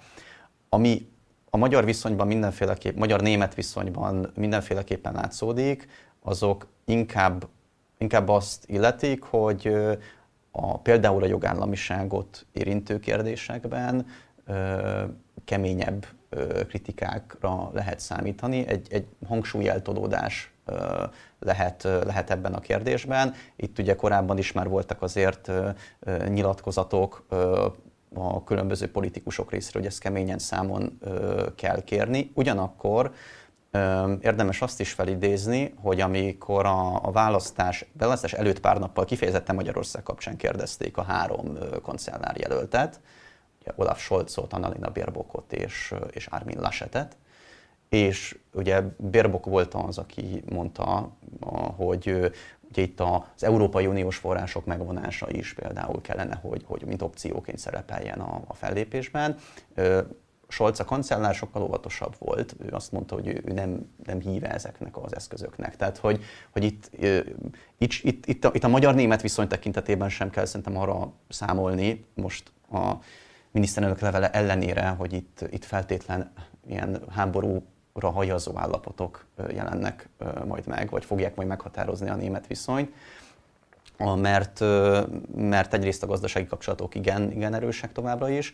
Ami 0.68 1.08
a 1.50 1.56
magyar 1.56 1.84
viszonyban 1.84 2.26
mindenféleképp, 2.26 2.96
magyar-német 2.96 3.54
viszonyban 3.54 4.32
mindenféleképpen 4.34 5.12
látszódik, 5.12 5.88
azok 6.22 6.66
inkább, 6.84 7.48
inkább 7.98 8.28
azt 8.28 8.64
illetik, 8.68 9.22
hogy 9.22 9.72
a, 10.50 10.78
például 10.78 11.22
a 11.22 11.26
jogállamiságot 11.26 12.46
érintő 12.52 13.00
kérdésekben 13.00 14.06
keményebb 15.44 16.06
kritikákra 16.68 17.70
lehet 17.72 18.00
számítani. 18.00 18.66
Egy, 18.66 18.86
egy 18.90 19.06
hangsúlyeltolódás 19.26 20.53
lehet, 21.38 21.82
lehet 21.82 22.30
ebben 22.30 22.54
a 22.54 22.60
kérdésben. 22.60 23.34
Itt 23.56 23.78
ugye 23.78 23.96
korábban 23.96 24.38
is 24.38 24.52
már 24.52 24.68
voltak 24.68 25.02
azért 25.02 25.50
nyilatkozatok 26.28 27.26
a 28.14 28.44
különböző 28.44 28.90
politikusok 28.90 29.50
részéről, 29.50 29.82
hogy 29.82 29.90
ezt 29.90 30.00
keményen 30.00 30.38
számon 30.38 30.98
kell 31.56 31.82
kérni. 31.82 32.30
Ugyanakkor 32.34 33.12
Érdemes 34.20 34.62
azt 34.62 34.80
is 34.80 34.92
felidézni, 34.92 35.74
hogy 35.80 36.00
amikor 36.00 36.66
a, 36.66 37.04
a 37.04 37.10
választás, 37.10 37.84
választás 37.92 38.32
előtt 38.32 38.60
pár 38.60 38.78
nappal 38.78 39.04
kifejezetten 39.04 39.54
Magyarország 39.54 40.02
kapcsán 40.02 40.36
kérdezték 40.36 40.96
a 40.96 41.02
három 41.02 41.58
kancellár 41.82 42.36
jelöltet, 42.36 43.00
Olaf 43.76 44.00
Scholzot, 44.00 44.52
Annalena 44.52 44.90
Baerbockot 44.90 45.52
és, 45.52 45.94
és 46.10 46.26
Armin 46.26 46.60
Laschetet, 46.60 47.16
és 47.94 48.38
ugye 48.52 48.82
Baerbock 49.10 49.46
volt 49.46 49.74
az, 49.74 49.98
aki 49.98 50.42
mondta, 50.48 51.16
hogy 51.76 52.32
ugye 52.68 52.82
itt 52.82 53.00
az 53.00 53.44
Európai 53.44 53.86
Uniós 53.86 54.16
források 54.16 54.64
megvonása 54.64 55.30
is 55.30 55.52
például 55.52 56.00
kellene, 56.00 56.38
hogy, 56.42 56.62
hogy 56.66 56.84
mint 56.84 57.02
opcióként 57.02 57.58
szerepeljen 57.58 58.20
a, 58.20 58.42
a 58.46 58.54
fellépésben. 58.54 59.36
Scholz 60.48 60.80
a 60.80 60.84
kancellár 60.84 61.34
sokkal 61.34 61.62
óvatosabb 61.62 62.14
volt, 62.18 62.56
ő 62.58 62.68
azt 62.70 62.92
mondta, 62.92 63.14
hogy 63.14 63.28
ő 63.28 63.52
nem, 63.52 63.90
nem 64.04 64.20
híve 64.20 64.50
ezeknek 64.50 64.96
az 64.96 65.16
eszközöknek. 65.16 65.76
Tehát, 65.76 65.98
hogy, 65.98 66.22
hogy 66.50 66.64
itt, 66.64 66.90
itt, 67.78 67.92
itt, 68.02 68.26
itt, 68.26 68.44
a, 68.44 68.50
itt 68.54 68.64
a 68.64 68.68
magyar-német 68.68 69.22
viszony 69.22 69.48
tekintetében 69.48 70.08
sem 70.08 70.30
kell 70.30 70.44
szerintem 70.44 70.76
arra 70.76 71.12
számolni 71.28 72.04
most 72.14 72.52
a 72.72 72.92
miniszterelnök 73.50 74.00
levele 74.00 74.30
ellenére, 74.30 74.88
hogy 74.88 75.12
itt, 75.12 75.44
itt 75.50 75.64
feltétlen 75.64 76.32
ilyen 76.66 77.02
háborúra 77.10 77.62
hajazó 78.00 78.58
állapotok 78.58 79.26
jelennek 79.48 80.08
majd 80.46 80.66
meg, 80.66 80.90
vagy 80.90 81.04
fogják 81.04 81.34
majd 81.34 81.48
meghatározni 81.48 82.08
a 82.08 82.14
német 82.14 82.46
viszonyt 82.46 82.92
mert, 83.98 84.60
mert 85.36 85.74
egyrészt 85.74 86.02
a 86.02 86.06
gazdasági 86.06 86.46
kapcsolatok 86.46 86.94
igen, 86.94 87.30
igen 87.30 87.54
erősek 87.54 87.92
továbbra 87.92 88.28
is, 88.28 88.52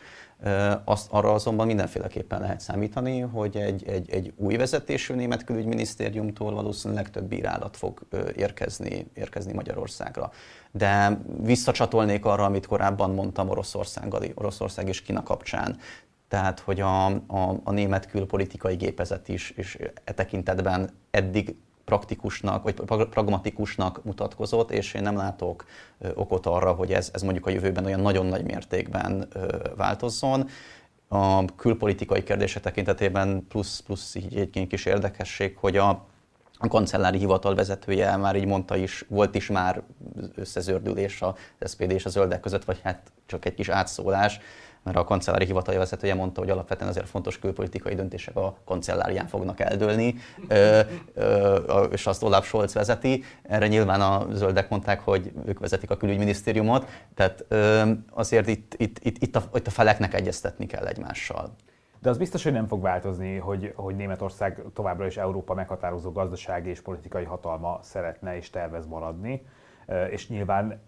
azt, 0.84 1.06
arra 1.10 1.32
azonban 1.32 1.66
mindenféleképpen 1.66 2.40
lehet 2.40 2.60
számítani, 2.60 3.20
hogy 3.20 3.56
egy, 3.56 3.88
egy, 3.88 4.10
egy 4.10 4.32
új 4.36 4.56
vezetésű 4.56 5.14
német 5.14 5.44
külügyminisztériumtól 5.44 6.54
valószínűleg 6.54 7.10
több 7.10 7.24
bírálat 7.24 7.76
fog 7.76 8.00
érkezni, 8.36 9.06
érkezni 9.14 9.52
Magyarországra. 9.52 10.30
De 10.70 11.20
visszacsatolnék 11.42 12.24
arra, 12.24 12.44
amit 12.44 12.66
korábban 12.66 13.10
mondtam 13.10 13.48
Oroszország, 13.48 14.14
Oroszország 14.34 14.88
és 14.88 15.02
Kína 15.02 15.22
kapcsán. 15.22 15.78
Tehát, 16.30 16.60
hogy 16.60 16.80
a, 16.80 17.06
a, 17.06 17.60
a 17.64 17.72
német 17.72 18.06
külpolitikai 18.06 18.74
gépezet 18.74 19.28
is, 19.28 19.52
is 19.56 19.78
e 20.04 20.12
tekintetben 20.12 20.90
eddig 21.10 21.54
praktikusnak, 21.84 22.62
vagy 22.62 22.74
pragmatikusnak 23.08 24.04
mutatkozott, 24.04 24.70
és 24.70 24.94
én 24.94 25.02
nem 25.02 25.16
látok 25.16 25.64
okot 26.14 26.46
arra, 26.46 26.72
hogy 26.72 26.92
ez, 26.92 27.10
ez 27.12 27.22
mondjuk 27.22 27.46
a 27.46 27.50
jövőben 27.50 27.84
olyan 27.84 28.00
nagyon 28.00 28.26
nagy 28.26 28.44
mértékben 28.44 29.28
változzon. 29.76 30.48
A 31.08 31.44
külpolitikai 31.44 32.22
kérdések 32.22 32.62
tekintetében 32.62 33.46
plusz, 33.48 33.80
plusz 33.80 34.14
így 34.14 34.36
egy 34.36 34.66
kis 34.68 34.84
érdekesség, 34.84 35.56
hogy 35.56 35.76
a, 35.76 35.88
a 36.58 36.68
kancellári 36.68 37.18
hivatal 37.18 37.54
vezetője 37.54 38.16
már 38.16 38.36
így 38.36 38.46
mondta 38.46 38.76
is, 38.76 39.04
volt 39.08 39.34
is 39.34 39.48
már 39.48 39.82
összezördülés 40.34 41.22
az 41.22 41.70
SPD 41.70 41.90
és 41.90 42.04
a 42.04 42.10
zöldek 42.10 42.40
között, 42.40 42.64
vagy 42.64 42.80
hát 42.82 43.12
csak 43.26 43.44
egy 43.44 43.54
kis 43.54 43.68
átszólás, 43.68 44.40
mert 44.82 44.96
a 44.96 45.04
kancellári 45.04 45.44
hivatali 45.44 45.76
vezetője 45.76 46.14
mondta, 46.14 46.40
hogy 46.40 46.50
alapvetően 46.50 46.90
azért 46.90 47.08
fontos 47.08 47.38
külpolitikai 47.38 47.94
döntések 47.94 48.36
a 48.36 48.56
kancellárián 48.64 49.26
fognak 49.26 49.60
eldőlni, 49.60 50.14
és 51.90 52.06
azt 52.06 52.22
Olaf 52.22 52.46
Scholz 52.46 52.74
vezeti. 52.74 53.24
Erre 53.42 53.66
nyilván 53.66 54.00
a 54.00 54.26
zöldek 54.32 54.68
mondták, 54.68 55.00
hogy 55.00 55.32
ők 55.46 55.58
vezetik 55.58 55.90
a 55.90 55.96
külügyminisztériumot, 55.96 56.86
tehát 57.14 57.44
azért 58.10 58.48
itt, 58.48 58.74
itt, 58.76 58.98
itt, 58.98 59.22
itt, 59.22 59.36
a, 59.36 59.42
itt 59.54 59.66
a 59.66 59.70
feleknek 59.70 60.14
egyeztetni 60.14 60.66
kell 60.66 60.86
egymással. 60.86 61.54
De 61.98 62.08
az 62.10 62.18
biztos, 62.18 62.42
hogy 62.42 62.52
nem 62.52 62.66
fog 62.66 62.82
változni, 62.82 63.36
hogy, 63.36 63.72
hogy 63.76 63.96
Németország 63.96 64.62
továbbra 64.74 65.06
is 65.06 65.16
Európa 65.16 65.54
meghatározó 65.54 66.12
gazdasági 66.12 66.70
és 66.70 66.80
politikai 66.80 67.24
hatalma 67.24 67.78
szeretne 67.82 68.36
és 68.36 68.50
tervez 68.50 68.86
maradni, 68.86 69.46
és 70.10 70.28
nyilván 70.28 70.80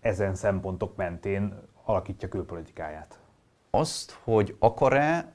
ezen 0.00 0.34
szempontok 0.34 0.96
mentén 0.96 1.60
alakítja 1.84 2.28
külpolitikáját 2.28 3.18
azt, 3.70 4.18
hogy 4.24 4.56
akar-e, 4.58 5.32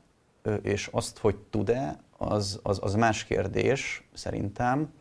és 0.61 0.89
azt, 0.91 1.17
hogy 1.17 1.35
tud-e, 1.35 1.99
az, 2.17 2.59
az, 2.63 2.79
az 2.81 2.95
más 2.95 3.23
kérdés 3.23 4.07
szerintem. 4.13 4.93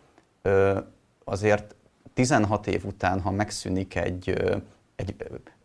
Azért 1.25 1.75
16 2.15 2.67
év 2.67 2.85
után, 2.85 3.21
ha 3.21 3.31
megszűnik 3.31 3.95
egy, 3.95 4.31
egy 4.97 5.17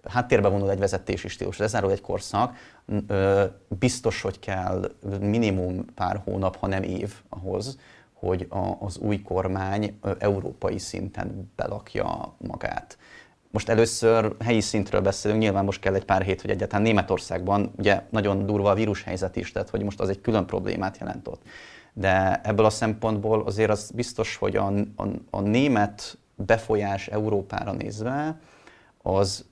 háttérbe 0.04 0.48
vonul 0.48 0.70
egy 0.70 0.80
vezetési 0.80 1.28
stílus, 1.28 1.58
lezárul 1.58 1.92
egy 1.92 2.02
korszak, 2.02 2.56
biztos, 3.68 4.22
hogy 4.22 4.40
kell 4.40 4.92
minimum 5.20 5.86
pár 5.94 6.22
hónap, 6.24 6.56
ha 6.56 6.68
nem 6.68 6.84
év 6.84 7.14
ahhoz, 7.30 7.80
hogy 8.14 8.48
az 8.80 8.98
új 8.98 9.22
kormány 9.22 10.00
európai 10.20 10.78
szinten 10.78 11.52
belakja 11.56 12.36
magát. 12.38 12.98
Most 13.52 13.70
először 13.70 14.36
helyi 14.40 14.62
szintről 14.62 15.02
beszélünk, 15.02 15.42
nyilván 15.42 15.66
most 15.66 15.80
kell 15.80 15.96
egy 15.96 16.06
pár 16.06 16.22
hét, 16.22 16.42
hogy 16.42 16.50
egyáltalán 16.50 16.82
Németországban, 16.82 17.72
ugye 17.78 18.04
nagyon 18.10 18.46
durva 18.46 18.70
a 18.70 18.74
vírushelyzet 18.74 19.36
is, 19.36 19.52
tehát 19.52 19.70
hogy 19.70 19.84
most 19.84 20.00
az 20.00 20.10
egy 20.10 20.22
külön 20.22 20.46
problémát 20.46 20.98
jelent 20.98 21.28
ott. 21.28 21.42
De 21.94 22.42
ebből 22.44 22.66
a 22.66 22.70
szempontból 22.70 23.44
azért 23.46 23.70
az 23.70 23.92
biztos, 23.92 24.36
hogy 24.36 24.56
a, 24.56 24.68
a, 24.96 25.08
a 25.30 25.42
német 25.42 26.18
befolyás 26.36 27.08
Európára 27.08 27.72
nézve, 27.72 28.40
az 29.02 29.46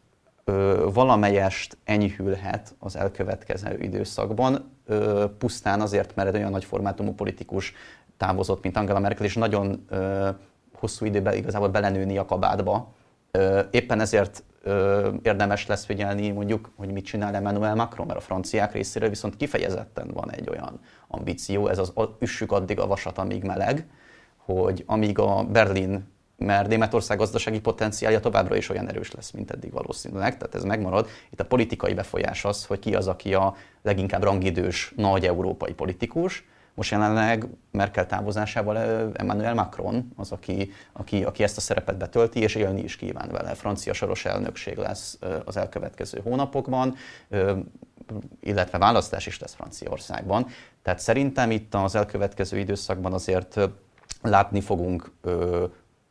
ö, 0.43 0.88
valamelyest 0.93 1.77
enyhülhet 1.84 2.75
az 2.79 2.95
elkövetkező 2.95 3.77
időszakban, 3.79 4.71
ö, 4.86 5.25
pusztán 5.38 5.81
azért, 5.81 6.15
mert 6.15 6.29
egy 6.29 6.36
olyan 6.36 6.51
nagy 6.51 6.65
formátumú 6.65 7.13
politikus 7.13 7.73
távozott, 8.17 8.63
mint 8.63 8.77
Angela 8.77 8.99
Merkel, 8.99 9.25
és 9.25 9.36
nagyon 9.36 9.86
ö, 9.89 10.29
hosszú 10.73 11.05
időben 11.05 11.36
igazából 11.36 11.69
belenőni 11.69 12.17
a 12.17 12.25
kabátba, 12.25 12.93
Éppen 13.71 14.00
ezért 14.00 14.43
érdemes 15.21 15.67
lesz 15.67 15.86
figyelni 15.86 16.30
mondjuk, 16.30 16.71
hogy 16.76 16.91
mit 16.91 17.06
csinál 17.06 17.36
Emmanuel 17.36 17.76
Macron, 17.76 18.06
mert 18.08 18.19
a 18.19 18.21
franciák 18.21 18.74
részéről 18.74 19.10
viszont 19.10 19.38
kifejezetten 19.38 20.12
van 20.13 20.32
egy 20.32 20.50
olyan 20.50 20.80
ambíció, 21.08 21.67
ez 21.67 21.78
az 21.78 21.93
üssük 22.19 22.52
addig 22.52 22.80
a 22.80 22.88
vasat, 22.88 23.17
amíg 23.17 23.43
meleg, 23.43 23.88
hogy 24.38 24.84
amíg 24.86 25.19
a 25.19 25.43
Berlin, 25.43 26.13
mert 26.38 26.67
Németország 26.67 27.17
gazdasági 27.17 27.60
potenciálja 27.60 28.19
továbbra 28.19 28.56
is 28.56 28.69
olyan 28.69 28.89
erős 28.89 29.12
lesz, 29.12 29.32
mint 29.32 29.52
eddig 29.52 29.71
valószínűleg, 29.71 30.38
tehát 30.38 30.56
ez 30.56 30.63
megmarad. 30.63 31.08
Itt 31.30 31.39
a 31.39 31.45
politikai 31.45 31.93
befolyás 31.93 32.45
az, 32.45 32.65
hogy 32.65 32.80
ki 32.80 32.95
az, 32.95 33.08
aki 33.08 33.34
a 33.34 33.56
leginkább 33.82 34.24
rangidős 34.24 34.93
nagy 34.95 35.26
európai 35.26 35.74
politikus, 35.74 36.45
most 36.75 36.91
jelenleg 36.91 37.47
Merkel 37.71 38.05
távozásával 38.05 38.77
Emmanuel 39.13 39.53
Macron 39.53 40.11
az, 40.15 40.31
aki, 40.31 40.71
aki, 40.91 41.23
aki 41.23 41.43
ezt 41.43 41.57
a 41.57 41.61
szerepet 41.61 41.97
betölti, 41.97 42.39
és 42.39 42.55
élni 42.55 42.81
is 42.81 42.95
kíván 42.95 43.29
vele. 43.31 43.53
Francia 43.53 43.93
soros 43.93 44.25
elnökség 44.25 44.77
lesz 44.77 45.19
az 45.45 45.57
elkövetkező 45.57 46.19
hónapokban, 46.23 46.95
illetve 48.39 48.77
választás 48.77 49.25
is 49.25 49.39
lesz 49.39 49.53
Franciaországban. 49.53 50.47
Tehát 50.81 50.99
szerintem 50.99 51.51
itt 51.51 51.73
az 51.73 51.95
elkövetkező 51.95 52.57
időszakban 52.57 53.13
azért 53.13 53.59
látni 54.21 54.61
fogunk 54.61 55.11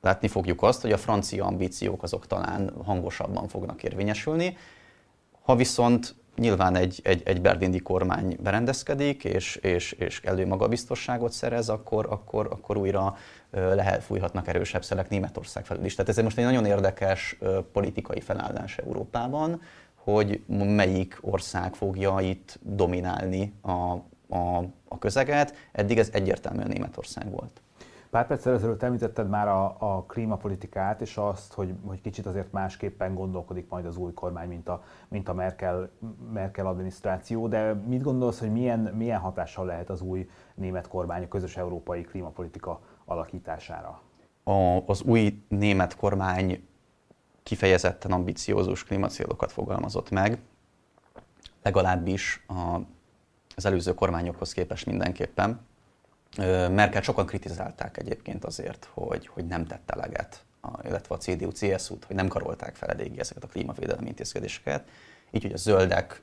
látni 0.05 0.29
fogjuk 0.29 0.63
azt, 0.63 0.81
hogy 0.81 0.93
a 0.93 0.99
francia 0.99 1.45
ambíciók 1.45 2.03
azok 2.03 2.27
talán 2.27 2.73
hangosabban 2.85 3.49
fognak 3.49 3.83
érvényesülni. 3.83 4.57
Ha 5.43 5.57
viszont 5.57 6.15
nyilván 6.37 6.77
egy, 6.77 7.01
egy, 7.05 7.23
egy 7.25 7.41
berlindi 7.41 7.79
kormány 7.79 8.37
berendezkedik, 8.41 9.25
és, 9.25 9.57
és, 9.57 9.93
és 9.93 10.21
elő 10.25 10.47
magabiztosságot 10.47 11.33
szerez, 11.33 11.69
akkor, 11.69 12.07
akkor, 12.11 12.49
akkor 12.51 12.77
újra 12.77 13.17
lehet, 13.51 14.03
fújhatnak 14.03 14.49
erősebb 14.49 14.85
szelek 14.85 15.09
Németország 15.09 15.65
felül 15.65 15.85
is. 15.85 15.95
Tehát 15.95 16.11
ez 16.11 16.25
most 16.25 16.39
egy 16.39 16.45
nagyon 16.45 16.67
érdekes 16.67 17.39
politikai 17.73 18.21
felállás 18.21 18.79
Európában, 18.79 19.61
hogy 19.95 20.43
melyik 20.49 21.19
ország 21.21 21.75
fogja 21.75 22.21
itt 22.21 22.59
dominálni 22.63 23.55
a, 23.61 23.71
a, 24.29 24.65
a 24.89 24.99
közeget. 24.99 25.55
Eddig 25.73 25.99
ez 25.99 26.09
egyértelműen 26.13 26.69
Németország 26.69 27.31
volt. 27.31 27.61
Pár 28.15 28.27
perccel 28.27 28.55
ezelőtt 28.55 28.83
említetted 28.83 29.29
már 29.29 29.49
a, 29.49 29.77
a 29.79 30.03
klímapolitikát, 30.03 31.01
és 31.01 31.17
azt, 31.17 31.53
hogy, 31.53 31.75
hogy 31.87 32.01
kicsit 32.01 32.27
azért 32.27 32.53
másképpen 32.53 33.15
gondolkodik 33.15 33.69
majd 33.69 33.87
az 33.87 33.97
új 33.97 34.13
kormány, 34.13 34.49
mint 34.49 34.69
a, 34.69 34.83
mint 35.09 35.29
a 35.29 35.35
Merkel, 35.35 35.91
Merkel 36.33 36.67
adminisztráció, 36.67 37.49
de 37.49 37.73
mit 37.73 38.03
gondolsz, 38.03 38.39
hogy 38.39 38.53
milyen, 38.53 38.81
milyen 38.81 39.21
hatással 39.21 39.67
lehet 39.67 39.91
az 39.91 40.01
új 40.01 40.29
német 40.55 40.89
kormány 40.89 41.23
a 41.23 41.29
közös 41.29 41.57
európai 41.57 42.03
klímapolitika 42.03 42.81
alakítására? 43.05 44.01
A, 44.43 44.53
az 44.87 45.03
új 45.03 45.45
német 45.49 45.97
kormány 45.97 46.69
kifejezetten 47.43 48.13
ambiciózus 48.13 48.85
klímacélokat 48.85 49.53
fogalmazott 49.53 50.11
meg, 50.11 50.39
legalábbis 51.63 52.45
a, 52.49 52.81
az 53.57 53.67
előző 53.67 53.95
kormányokhoz 53.95 54.53
képest 54.53 54.87
mindenképpen 54.87 55.61
Merkel 56.71 57.03
sokan 57.03 57.27
kritizálták 57.27 57.99
egyébként 57.99 58.45
azért, 58.45 58.89
hogy, 58.93 59.27
hogy 59.27 59.47
nem 59.47 59.67
tett 59.67 59.91
eleget, 59.91 60.45
illetve 60.85 61.15
a 61.15 61.19
CDU-CSU-t, 61.19 62.05
hogy 62.05 62.17
nem 62.17 62.29
karolták 62.29 62.75
fel 62.75 62.89
eléggé 62.89 63.19
ezeket 63.19 63.45
a 63.45 63.47
klímavédelmi 63.47 64.07
intézkedéseket. 64.07 64.89
Így, 65.31 65.43
hogy 65.43 65.53
a 65.53 65.57
zöldek 65.57 66.23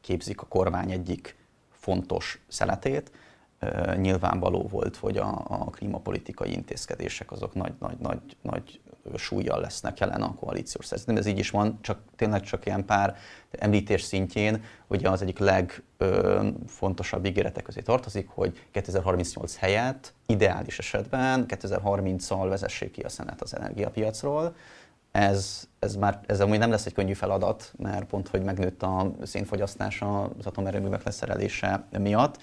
képzik 0.00 0.40
a 0.40 0.46
kormány 0.46 0.90
egyik 0.90 1.36
fontos 1.70 2.40
szeletét. 2.48 3.10
Nyilvánvaló 3.96 4.68
volt, 4.70 4.96
hogy 4.96 5.16
a, 5.16 5.44
a 5.48 5.64
klímapolitikai 5.64 6.52
intézkedések 6.52 7.32
azok 7.32 7.54
nagy, 7.54 7.72
nagy, 7.78 7.96
nagy, 7.98 8.20
nagy 8.42 8.80
súlyjal 9.16 9.60
lesznek 9.60 9.98
jelen 9.98 10.22
a 10.22 10.34
koalíciós 10.34 10.86
szerződésben. 10.86 11.24
Ez 11.24 11.32
így 11.32 11.38
is 11.38 11.50
van, 11.50 11.78
csak 11.80 11.98
tényleg 12.16 12.42
csak 12.42 12.66
ilyen 12.66 12.84
pár 12.84 13.16
említés 13.50 14.02
szintjén, 14.02 14.64
hogy 14.86 15.04
az 15.04 15.22
egyik 15.22 15.38
legfontosabb 15.38 17.24
ígéretek 17.24 17.62
közé 17.62 17.80
tartozik, 17.80 18.28
hogy 18.28 18.66
2038 18.70 19.56
helyett 19.56 20.14
ideális 20.26 20.78
esetben 20.78 21.44
2030-al 21.48 22.46
vezessék 22.48 22.90
ki 22.90 23.00
a 23.00 23.08
szenet 23.08 23.42
az 23.42 23.56
energiapiacról. 23.56 24.54
Ez, 25.10 25.68
ez 25.78 25.96
már 25.96 26.20
ez 26.26 26.40
amúgy 26.40 26.58
nem 26.58 26.70
lesz 26.70 26.86
egy 26.86 26.92
könnyű 26.92 27.12
feladat, 27.12 27.72
mert 27.78 28.04
pont, 28.04 28.28
hogy 28.28 28.42
megnőtt 28.42 28.82
a 28.82 29.12
szénfogyasztás 29.22 30.02
az 30.02 30.46
atomerőművek 30.46 31.02
leszerelése 31.02 31.84
miatt, 31.98 32.38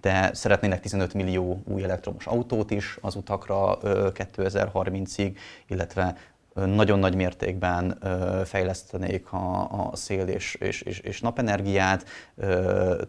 de 0.00 0.30
szeretnének 0.34 0.80
15 0.80 1.14
millió 1.14 1.62
új 1.64 1.82
elektromos 1.82 2.26
autót 2.26 2.70
is 2.70 2.98
az 3.00 3.14
utakra 3.14 3.78
2030-ig, 3.82 5.36
illetve 5.66 6.16
nagyon 6.54 6.98
nagy 6.98 7.14
mértékben 7.14 7.98
fejlesztenék 8.44 9.32
a, 9.32 9.60
a 9.70 9.96
szél 9.96 10.26
és, 10.26 10.54
és, 10.54 10.82
és, 10.82 10.98
és 10.98 11.20
napenergiát, 11.20 12.04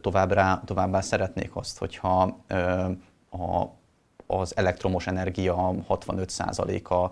továbbá, 0.01 0.61
továbbá 0.65 1.01
szeretnék 1.01 1.55
azt, 1.55 1.77
hogyha 1.77 2.21
a, 3.29 3.63
az 4.27 4.57
elektromos 4.57 5.07
energia 5.07 5.73
65%-a 5.89 7.09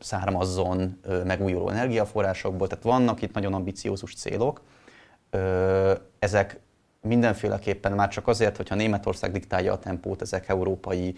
származzon 0.00 1.00
megújuló 1.24 1.68
energiaforrásokból, 1.68 2.66
tehát 2.66 2.84
vannak 2.84 3.22
itt 3.22 3.34
nagyon 3.34 3.54
ambiciózus 3.54 4.14
célok. 4.14 4.62
Ezek 6.18 6.60
mindenféleképpen 7.00 7.92
már 7.92 8.08
csak 8.08 8.28
azért, 8.28 8.56
hogyha 8.56 8.74
Németország 8.74 9.32
diktálja 9.32 9.72
a 9.72 9.78
tempót, 9.78 10.22
ezek 10.22 10.48
európai, 10.48 11.14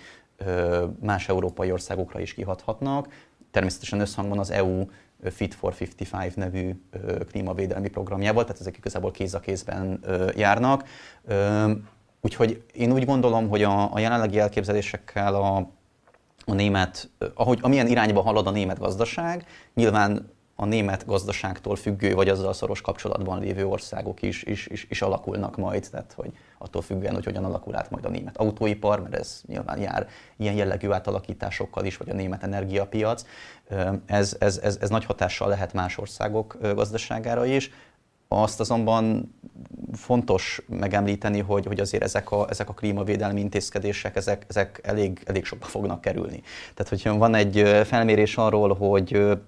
más 1.01 1.29
európai 1.29 1.73
országokra 1.73 2.21
is 2.21 2.35
kihathatnak. 2.35 3.09
Természetesen 3.51 4.01
összhangban 4.01 4.38
az 4.38 4.51
EU 4.51 4.85
Fit 5.25 5.55
for 5.55 5.75
55 5.81 6.37
nevű 6.37 6.75
klímavédelmi 7.31 7.88
programjával, 7.88 8.45
tehát 8.45 8.61
ezek 8.61 8.77
igazából 8.77 9.11
kéz 9.11 9.35
a 9.35 9.40
kézben 9.40 10.01
járnak. 10.37 10.85
Úgyhogy 12.21 12.62
én 12.73 12.93
úgy 12.93 13.05
gondolom, 13.05 13.49
hogy 13.49 13.62
a, 13.62 13.95
a 13.95 13.99
jelenlegi 13.99 14.38
elképzelésekkel 14.38 15.35
a, 15.35 15.71
a 16.45 16.55
német, 16.55 17.11
ahogy 17.35 17.59
amilyen 17.62 17.87
irányba 17.87 18.21
halad 18.21 18.47
a 18.47 18.51
német 18.51 18.79
gazdaság, 18.79 19.47
nyilván 19.75 20.31
a 20.61 20.64
német 20.64 21.07
gazdaságtól 21.07 21.77
függő, 21.77 22.14
vagy 22.14 22.29
azzal 22.29 22.53
szoros 22.53 22.81
kapcsolatban 22.81 23.40
lévő 23.40 23.66
országok 23.66 24.23
is, 24.23 24.42
is, 24.42 24.66
is, 24.66 24.87
is 24.88 25.03
alakulnak 25.03 25.57
majd, 25.57 25.88
tehát 25.90 26.12
hogy 26.16 26.33
attól 26.59 26.83
függően, 26.83 27.14
hogy 27.14 27.25
hogyan 27.25 27.44
alakul 27.44 27.77
át 27.77 27.90
majd 27.90 28.05
a 28.05 28.09
német 28.09 28.37
autóipar, 28.37 29.01
mert 29.03 29.14
ez 29.14 29.42
nyilván 29.46 29.81
jár 29.81 30.09
ilyen 30.37 30.55
jellegű 30.55 30.90
átalakításokkal 30.90 31.85
is, 31.85 31.96
vagy 31.96 32.09
a 32.11 32.14
német 32.14 32.42
energiapiac. 32.42 33.25
Ez, 34.07 34.37
ez, 34.38 34.59
ez, 34.62 34.79
ez 34.81 34.88
nagy 34.88 35.05
hatással 35.05 35.49
lehet 35.49 35.73
más 35.73 35.99
országok 35.99 36.57
gazdaságára 36.75 37.46
is. 37.46 37.70
Azt 38.29 38.61
azonban 38.61 39.35
fontos 39.92 40.62
megemlíteni, 40.68 41.40
hogy, 41.40 41.66
hogy 41.66 41.81
azért 41.81 42.03
ezek 42.03 42.31
a, 42.31 42.46
ezek 42.51 42.68
a 42.68 42.75
klímavédelmi 42.75 43.40
intézkedések, 43.40 44.16
ezek, 44.16 44.44
ezek 44.49 44.81
elég, 44.83 45.23
elég 45.27 45.44
sokba 45.44 45.66
fognak 45.66 46.01
kerülni. 46.01 46.42
Tehát, 46.75 46.88
hogyha 46.88 47.16
van 47.16 47.35
egy 47.35 47.83
felmérés 47.85 48.37
arról, 48.37 48.75
hogy 48.75 49.38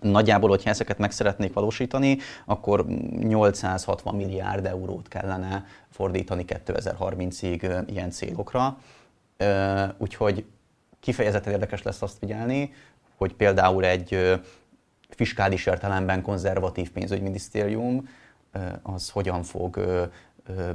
Nagyjából, 0.00 0.48
hogyha 0.48 0.70
ezeket 0.70 0.98
meg 0.98 1.10
szeretnék 1.10 1.52
valósítani, 1.52 2.18
akkor 2.44 2.86
860 2.86 4.14
milliárd 4.14 4.66
eurót 4.66 5.08
kellene 5.08 5.64
fordítani 5.90 6.44
2030-ig 6.46 7.82
ilyen 7.86 8.10
célokra. 8.10 8.78
Úgyhogy 9.98 10.44
kifejezetten 11.00 11.52
érdekes 11.52 11.82
lesz 11.82 12.02
azt 12.02 12.18
figyelni, 12.18 12.72
hogy 13.16 13.34
például 13.34 13.84
egy 13.84 14.40
fiskális 15.08 15.66
értelemben 15.66 16.22
konzervatív 16.22 16.90
pénzügyminisztérium 16.90 18.08
az 18.82 19.10
hogyan 19.10 19.42
fog 19.42 19.80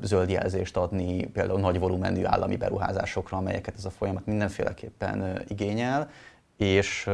zöld 0.02 0.30
jelzést 0.30 0.78
adni 0.78 1.26
például 1.26 1.60
nagy 1.60 1.80
volumenű 1.80 2.26
állami 2.26 2.56
beruházásokra, 2.56 3.38
amelyeket 3.38 3.76
ez 3.78 3.86
a 3.86 3.90
folyamat 3.90 4.26
mindenféleképpen 4.26 5.42
igényel, 5.48 6.10
és 6.58 7.10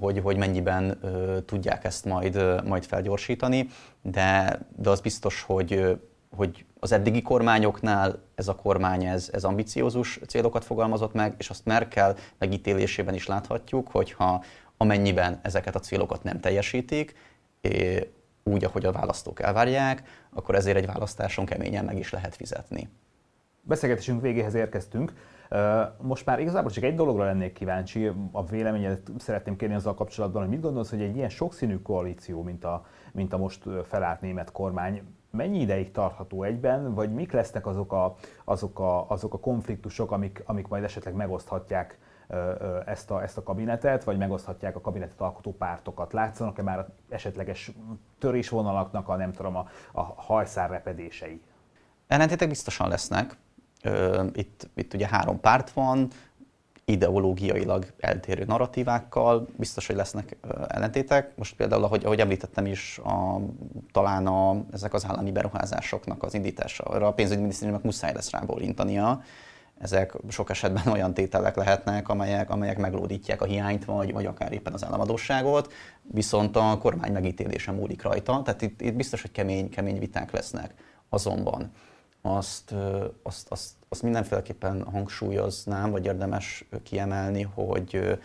hogy, 0.00 0.18
hogy 0.18 0.36
mennyiben 0.36 1.00
tudják 1.46 1.84
ezt 1.84 2.04
majd, 2.04 2.64
majd 2.64 2.84
felgyorsítani, 2.84 3.68
de, 4.02 4.60
de 4.76 4.90
az 4.90 5.00
biztos, 5.00 5.42
hogy, 5.42 5.98
hogy 6.36 6.64
az 6.80 6.92
eddigi 6.92 7.22
kormányoknál 7.22 8.18
ez 8.34 8.48
a 8.48 8.54
kormány 8.54 9.04
ez, 9.04 9.30
ez 9.32 9.44
ambiciózus 9.44 10.20
célokat 10.26 10.64
fogalmazott 10.64 11.12
meg, 11.12 11.34
és 11.38 11.50
azt 11.50 11.64
Merkel 11.64 12.16
megítélésében 12.38 13.14
is 13.14 13.26
láthatjuk, 13.26 13.88
hogyha 13.88 14.44
amennyiben 14.76 15.40
ezeket 15.42 15.74
a 15.74 15.80
célokat 15.80 16.22
nem 16.22 16.40
teljesítik, 16.40 17.14
úgy, 18.42 18.64
ahogy 18.64 18.84
a 18.84 18.92
választók 18.92 19.42
elvárják, 19.42 20.02
akkor 20.30 20.54
ezért 20.54 20.76
egy 20.76 20.86
választáson 20.86 21.44
keményen 21.44 21.84
meg 21.84 21.98
is 21.98 22.10
lehet 22.10 22.36
fizetni. 22.36 22.88
Beszélgetésünk 23.62 24.20
végéhez 24.20 24.54
érkeztünk. 24.54 25.12
Most 26.00 26.26
már 26.26 26.40
igazából 26.40 26.70
csak 26.70 26.84
egy 26.84 26.94
dologra 26.94 27.24
lennék 27.24 27.52
kíváncsi, 27.52 28.12
a 28.32 28.44
véleményedet 28.44 29.10
szeretném 29.18 29.56
kérni 29.56 29.74
azzal 29.74 29.94
kapcsolatban, 29.94 30.42
hogy 30.42 30.50
mit 30.50 30.60
gondolsz, 30.60 30.90
hogy 30.90 31.02
egy 31.02 31.16
ilyen 31.16 31.28
sokszínű 31.28 31.78
koalíció, 31.78 32.42
mint 32.42 32.64
a, 32.64 32.86
mint 33.12 33.32
a 33.32 33.38
most 33.38 33.64
felállt 33.84 34.20
német 34.20 34.52
kormány, 34.52 35.02
mennyi 35.30 35.60
ideig 35.60 35.90
tartható 35.90 36.42
egyben, 36.42 36.94
vagy 36.94 37.12
mik 37.12 37.32
lesznek 37.32 37.66
azok 37.66 37.92
a, 37.92 38.16
azok 38.44 38.78
a, 38.78 39.08
azok 39.08 39.34
a 39.34 39.38
konfliktusok, 39.38 40.10
amik, 40.10 40.42
amik 40.46 40.68
majd 40.68 40.84
esetleg 40.84 41.14
megoszthatják 41.14 41.98
ezt 42.86 43.10
a, 43.10 43.22
ezt 43.22 43.36
a 43.36 43.42
kabinetet, 43.42 44.04
vagy 44.04 44.18
megoszthatják 44.18 44.76
a 44.76 44.80
kabinetet 44.80 45.20
alkotó 45.20 45.52
pártokat. 45.52 46.12
Látszanak-e 46.12 46.62
már 46.62 46.88
esetleges 47.08 47.72
törésvonalaknak 48.18 49.08
a, 49.08 49.16
nem 49.16 49.32
tudom, 49.32 49.56
a, 49.56 49.68
a 49.92 50.02
hajszár 50.02 50.70
repedései? 50.70 51.42
Ellentétek 52.06 52.48
biztosan 52.48 52.88
lesznek. 52.88 53.36
Itt, 54.32 54.68
itt 54.74 54.94
ugye 54.94 55.06
három 55.06 55.40
párt 55.40 55.70
van, 55.70 56.08
ideológiailag 56.90 57.86
eltérő 57.98 58.44
narratívákkal, 58.44 59.48
biztos, 59.56 59.86
hogy 59.86 59.96
lesznek 59.96 60.36
ellentétek. 60.68 61.36
Most 61.36 61.56
például, 61.56 61.84
ahogy, 61.84 62.04
ahogy 62.04 62.20
említettem 62.20 62.66
is, 62.66 62.98
a, 63.04 63.40
talán 63.92 64.26
a, 64.26 64.64
ezek 64.72 64.94
az 64.94 65.06
állami 65.06 65.32
beruházásoknak 65.32 66.22
az 66.22 66.34
indítása, 66.34 66.84
arra 66.84 67.06
a 67.06 67.12
pénzügyminisztériumnak 67.12 67.84
muszáj 67.84 68.12
lesz 68.12 68.30
rábólintania. 68.30 69.22
Ezek 69.78 70.16
sok 70.28 70.50
esetben 70.50 70.86
olyan 70.94 71.14
tételek 71.14 71.56
lehetnek, 71.56 72.08
amelyek, 72.08 72.50
amelyek 72.50 72.78
meglódítják 72.78 73.42
a 73.42 73.44
hiányt, 73.44 73.84
vagy, 73.84 74.12
vagy 74.12 74.26
akár 74.26 74.52
éppen 74.52 74.72
az 74.72 74.84
államadóságot, 74.84 75.72
viszont 76.02 76.56
a 76.56 76.78
kormány 76.78 77.12
megítélése 77.12 77.72
múlik 77.72 78.02
rajta, 78.02 78.42
tehát 78.42 78.62
itt, 78.62 78.80
itt 78.80 78.94
biztos, 78.94 79.20
hogy 79.20 79.32
kemény, 79.32 79.68
kemény 79.68 79.98
viták 79.98 80.30
lesznek. 80.30 80.74
Azonban 81.08 81.70
azt, 82.22 82.74
azt, 83.22 83.50
azt, 83.50 83.70
azt 83.88 84.02
mindenféleképpen 84.02 84.82
hangsúlyoznám, 84.82 85.90
vagy 85.90 86.04
érdemes 86.04 86.64
kiemelni, 86.82 87.42
hogy 87.42 88.18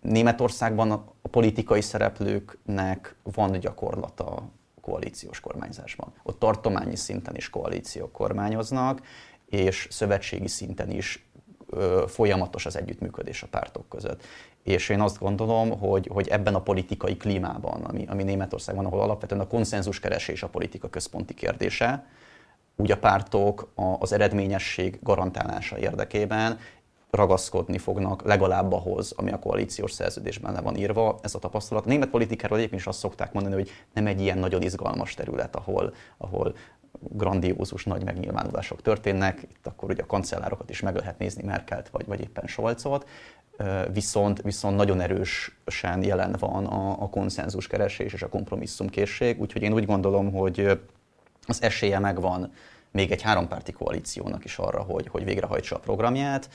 Németországban 0.00 0.90
a 0.90 1.28
politikai 1.30 1.80
szereplőknek 1.80 3.16
van 3.22 3.58
gyakorlata 3.58 4.42
koalíciós 4.80 5.40
kormányzásban. 5.40 6.12
Ott 6.22 6.38
tartományi 6.38 6.96
szinten 6.96 7.36
is 7.36 7.50
koalíciók 7.50 8.12
kormányoznak, 8.12 9.02
és 9.46 9.88
szövetségi 9.90 10.48
szinten 10.48 10.90
is 10.90 11.28
folyamatos 12.06 12.66
az 12.66 12.76
együttműködés 12.76 13.42
a 13.42 13.46
pártok 13.50 13.88
között. 13.88 14.24
És 14.62 14.88
én 14.88 15.00
azt 15.00 15.18
gondolom, 15.18 15.78
hogy, 15.78 16.08
hogy 16.12 16.28
ebben 16.28 16.54
a 16.54 16.62
politikai 16.62 17.16
klímában, 17.16 17.84
ami, 17.84 18.04
ami 18.06 18.22
Németországban, 18.22 18.84
ahol 18.84 19.00
alapvetően 19.00 19.40
a 19.40 19.46
konszenzuskeresés 19.46 20.42
a 20.42 20.48
politika 20.48 20.88
központi 20.88 21.34
kérdése, 21.34 22.06
úgy 22.80 22.90
a 22.90 22.98
pártok 22.98 23.72
az 23.98 24.12
eredményesség 24.12 24.98
garantálása 25.02 25.78
érdekében 25.78 26.58
ragaszkodni 27.10 27.78
fognak 27.78 28.22
legalább 28.22 28.72
ahhoz, 28.72 29.12
ami 29.16 29.30
a 29.30 29.38
koalíciós 29.38 29.92
szerződésben 29.92 30.52
le 30.52 30.60
van 30.60 30.76
írva. 30.76 31.18
Ez 31.22 31.34
a 31.34 31.38
tapasztalat. 31.38 31.86
A 31.86 31.88
német 31.88 32.08
politikáról 32.08 32.58
egyébként 32.58 32.80
is 32.80 32.86
azt 32.86 32.98
szokták 32.98 33.32
mondani, 33.32 33.54
hogy 33.54 33.70
nem 33.94 34.06
egy 34.06 34.20
ilyen 34.20 34.38
nagyon 34.38 34.62
izgalmas 34.62 35.14
terület, 35.14 35.56
ahol, 35.56 35.94
ahol 36.16 36.54
grandiózus 36.98 37.84
nagy 37.84 38.04
megnyilvánulások 38.04 38.82
történnek. 38.82 39.42
Itt 39.42 39.66
akkor 39.66 39.90
ugye 39.90 40.02
a 40.02 40.06
kancellárokat 40.06 40.70
is 40.70 40.80
meg 40.80 40.96
lehet 40.96 41.18
nézni, 41.18 41.42
Merkelt 41.42 41.88
vagy, 41.88 42.06
vagy 42.06 42.20
éppen 42.20 42.46
Scholzot. 42.46 43.08
Viszont, 43.92 44.42
viszont 44.42 44.76
nagyon 44.76 45.00
erősen 45.00 46.02
jelen 46.02 46.36
van 46.38 46.66
a, 46.66 47.02
a 47.02 47.08
konszenzus 47.08 47.66
keresés 47.66 48.12
és 48.12 48.22
a 48.22 48.28
kompromisszumkészség, 48.28 49.40
úgyhogy 49.40 49.62
én 49.62 49.72
úgy 49.72 49.86
gondolom, 49.86 50.32
hogy 50.32 50.80
az 51.46 51.62
esélye 51.62 51.98
megvan 51.98 52.52
még 52.90 53.10
egy 53.10 53.22
hárompárti 53.22 53.72
koalíciónak 53.72 54.44
is 54.44 54.58
arra, 54.58 54.82
hogy, 54.82 55.08
hogy 55.08 55.24
végrehajtsa 55.24 55.76
a 55.76 55.78
programját. 55.78 56.50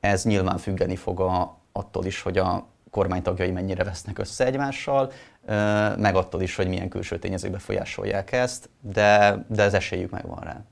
Ez 0.00 0.24
nyilván 0.24 0.58
függeni 0.58 0.96
fog 0.96 1.20
a, 1.20 1.58
attól 1.72 2.04
is, 2.04 2.22
hogy 2.22 2.38
a 2.38 2.66
kormánytagjai 2.90 3.50
mennyire 3.50 3.84
vesznek 3.84 4.18
össze 4.18 4.44
egymással, 4.44 5.12
meg 5.96 6.14
attól 6.14 6.42
is, 6.42 6.56
hogy 6.56 6.68
milyen 6.68 6.88
külső 6.88 7.18
tényezők 7.18 7.50
befolyásolják 7.50 8.32
ezt, 8.32 8.70
de, 8.80 9.44
de 9.48 9.62
az 9.62 9.74
esélyük 9.74 10.10
megvan 10.10 10.40
rá. 10.40 10.64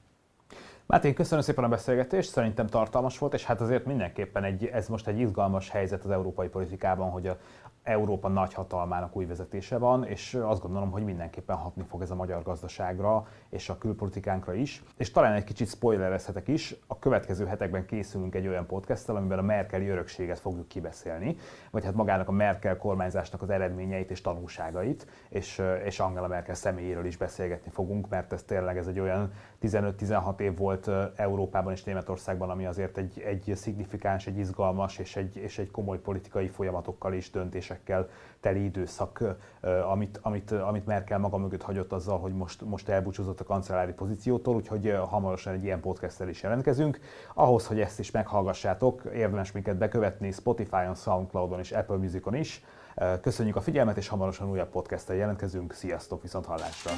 Máté, 0.87 1.13
köszönöm 1.13 1.45
szépen 1.45 1.65
a 1.65 1.69
beszélgetést, 1.69 2.31
szerintem 2.31 2.67
tartalmas 2.67 3.19
volt, 3.19 3.35
és 3.35 3.45
hát 3.45 3.61
azért 3.61 3.85
mindenképpen 3.85 4.45
egy, 4.45 4.65
ez 4.65 4.89
most 4.89 5.07
egy 5.07 5.19
izgalmas 5.19 5.71
helyzet 5.71 6.05
az 6.05 6.11
európai 6.11 6.49
politikában, 6.49 7.11
hogy 7.11 7.27
a, 7.27 7.39
Európa 7.85 8.29
nagyhatalmának 8.29 9.17
új 9.17 9.25
vezetése 9.25 9.79
van, 9.79 10.05
és 10.05 10.35
azt 10.35 10.61
gondolom, 10.61 10.91
hogy 10.91 11.05
mindenképpen 11.05 11.57
hatni 11.57 11.83
fog 11.89 12.03
ez 12.03 12.11
a 12.11 12.15
magyar 12.15 12.43
gazdaságra 12.43 13.27
és 13.49 13.69
a 13.69 13.79
külpolitikánkra 13.79 14.55
is. 14.55 14.83
És 14.97 15.11
talán 15.11 15.33
egy 15.33 15.45
kicsit 15.45 15.69
spoilerezhetek 15.69 16.49
is, 16.49 16.75
a 16.87 16.99
következő 16.99 17.47
hetekben 17.47 17.87
készülünk 17.87 18.35
egy 18.35 18.47
olyan 18.47 18.67
podcasttel, 18.67 19.17
amiben 19.17 19.39
a 19.39 19.43
Merkeli 19.43 19.89
örökséget 19.89 20.39
fogjuk 20.39 20.69
kibeszélni, 20.69 21.37
vagy 21.71 21.85
hát 21.85 21.95
magának 21.95 22.29
a 22.29 22.33
Merkel 22.33 22.77
kormányzásnak 22.77 23.43
az 23.43 23.51
eredményeit 23.51 24.11
és 24.11 24.21
tanulságait, 24.21 25.07
és, 25.29 25.63
és 25.85 26.01
Angela 26.01 26.27
Merkel 26.27 26.55
személyéről 26.55 27.07
is 27.07 27.17
beszélgetni 27.17 27.71
fogunk, 27.71 28.09
mert 28.09 28.33
ez 28.33 28.43
tényleg 28.43 28.77
ez 28.77 28.87
egy 28.87 29.01
olyan 29.01 29.33
15-16 29.63 30.41
év 30.41 30.55
volt 30.83 31.13
Európában 31.17 31.73
és 31.73 31.85
Németországban, 31.85 32.51
ami 32.51 32.67
azért 32.67 32.99
egy, 32.99 33.21
egy 33.21 33.53
szignifikáns, 33.55 34.27
egy 34.27 34.39
izgalmas 34.39 34.99
és 34.99 35.17
egy, 35.17 35.37
és 35.37 35.59
egy 35.59 35.71
komoly 35.71 35.99
politikai 35.99 36.49
folyamatokkal 36.49 37.13
és 37.13 37.31
döntésekkel 37.31 38.09
teli 38.41 38.65
időszak, 38.65 39.23
amit, 39.91 40.19
amit, 40.23 40.51
amit 40.51 40.87
Merkel 40.87 41.19
maga 41.19 41.37
mögött 41.37 41.63
hagyott 41.63 41.93
azzal, 41.93 42.19
hogy 42.19 42.33
most, 42.33 42.63
most 42.63 42.89
elbúcsúzott 42.89 43.41
a 43.41 43.45
kancellári 43.45 43.93
pozíciótól, 43.93 44.55
úgyhogy 44.55 44.97
hamarosan 45.09 45.53
egy 45.53 45.65
ilyen 45.65 45.81
podcasttel 45.81 46.29
is 46.29 46.43
jelentkezünk. 46.43 47.01
Ahhoz, 47.35 47.67
hogy 47.67 47.81
ezt 47.81 47.99
is 47.99 48.11
meghallgassátok, 48.11 49.03
érdemes 49.15 49.53
minket 49.53 49.77
bekövetni 49.77 50.31
Spotify-on, 50.31 50.95
Soundcloud-on 50.95 51.59
és 51.59 51.73
Apple 51.73 51.97
Music-on 51.97 52.35
is. 52.35 52.65
Köszönjük 53.21 53.57
a 53.57 53.61
figyelmet, 53.61 53.97
és 53.97 54.09
hamarosan 54.09 54.51
újabb 54.51 54.71
podcasttel 54.71 55.17
jelentkezünk. 55.17 55.73
Sziasztok, 55.73 56.23
viszont 56.23 56.47
hallásra! 56.47 56.91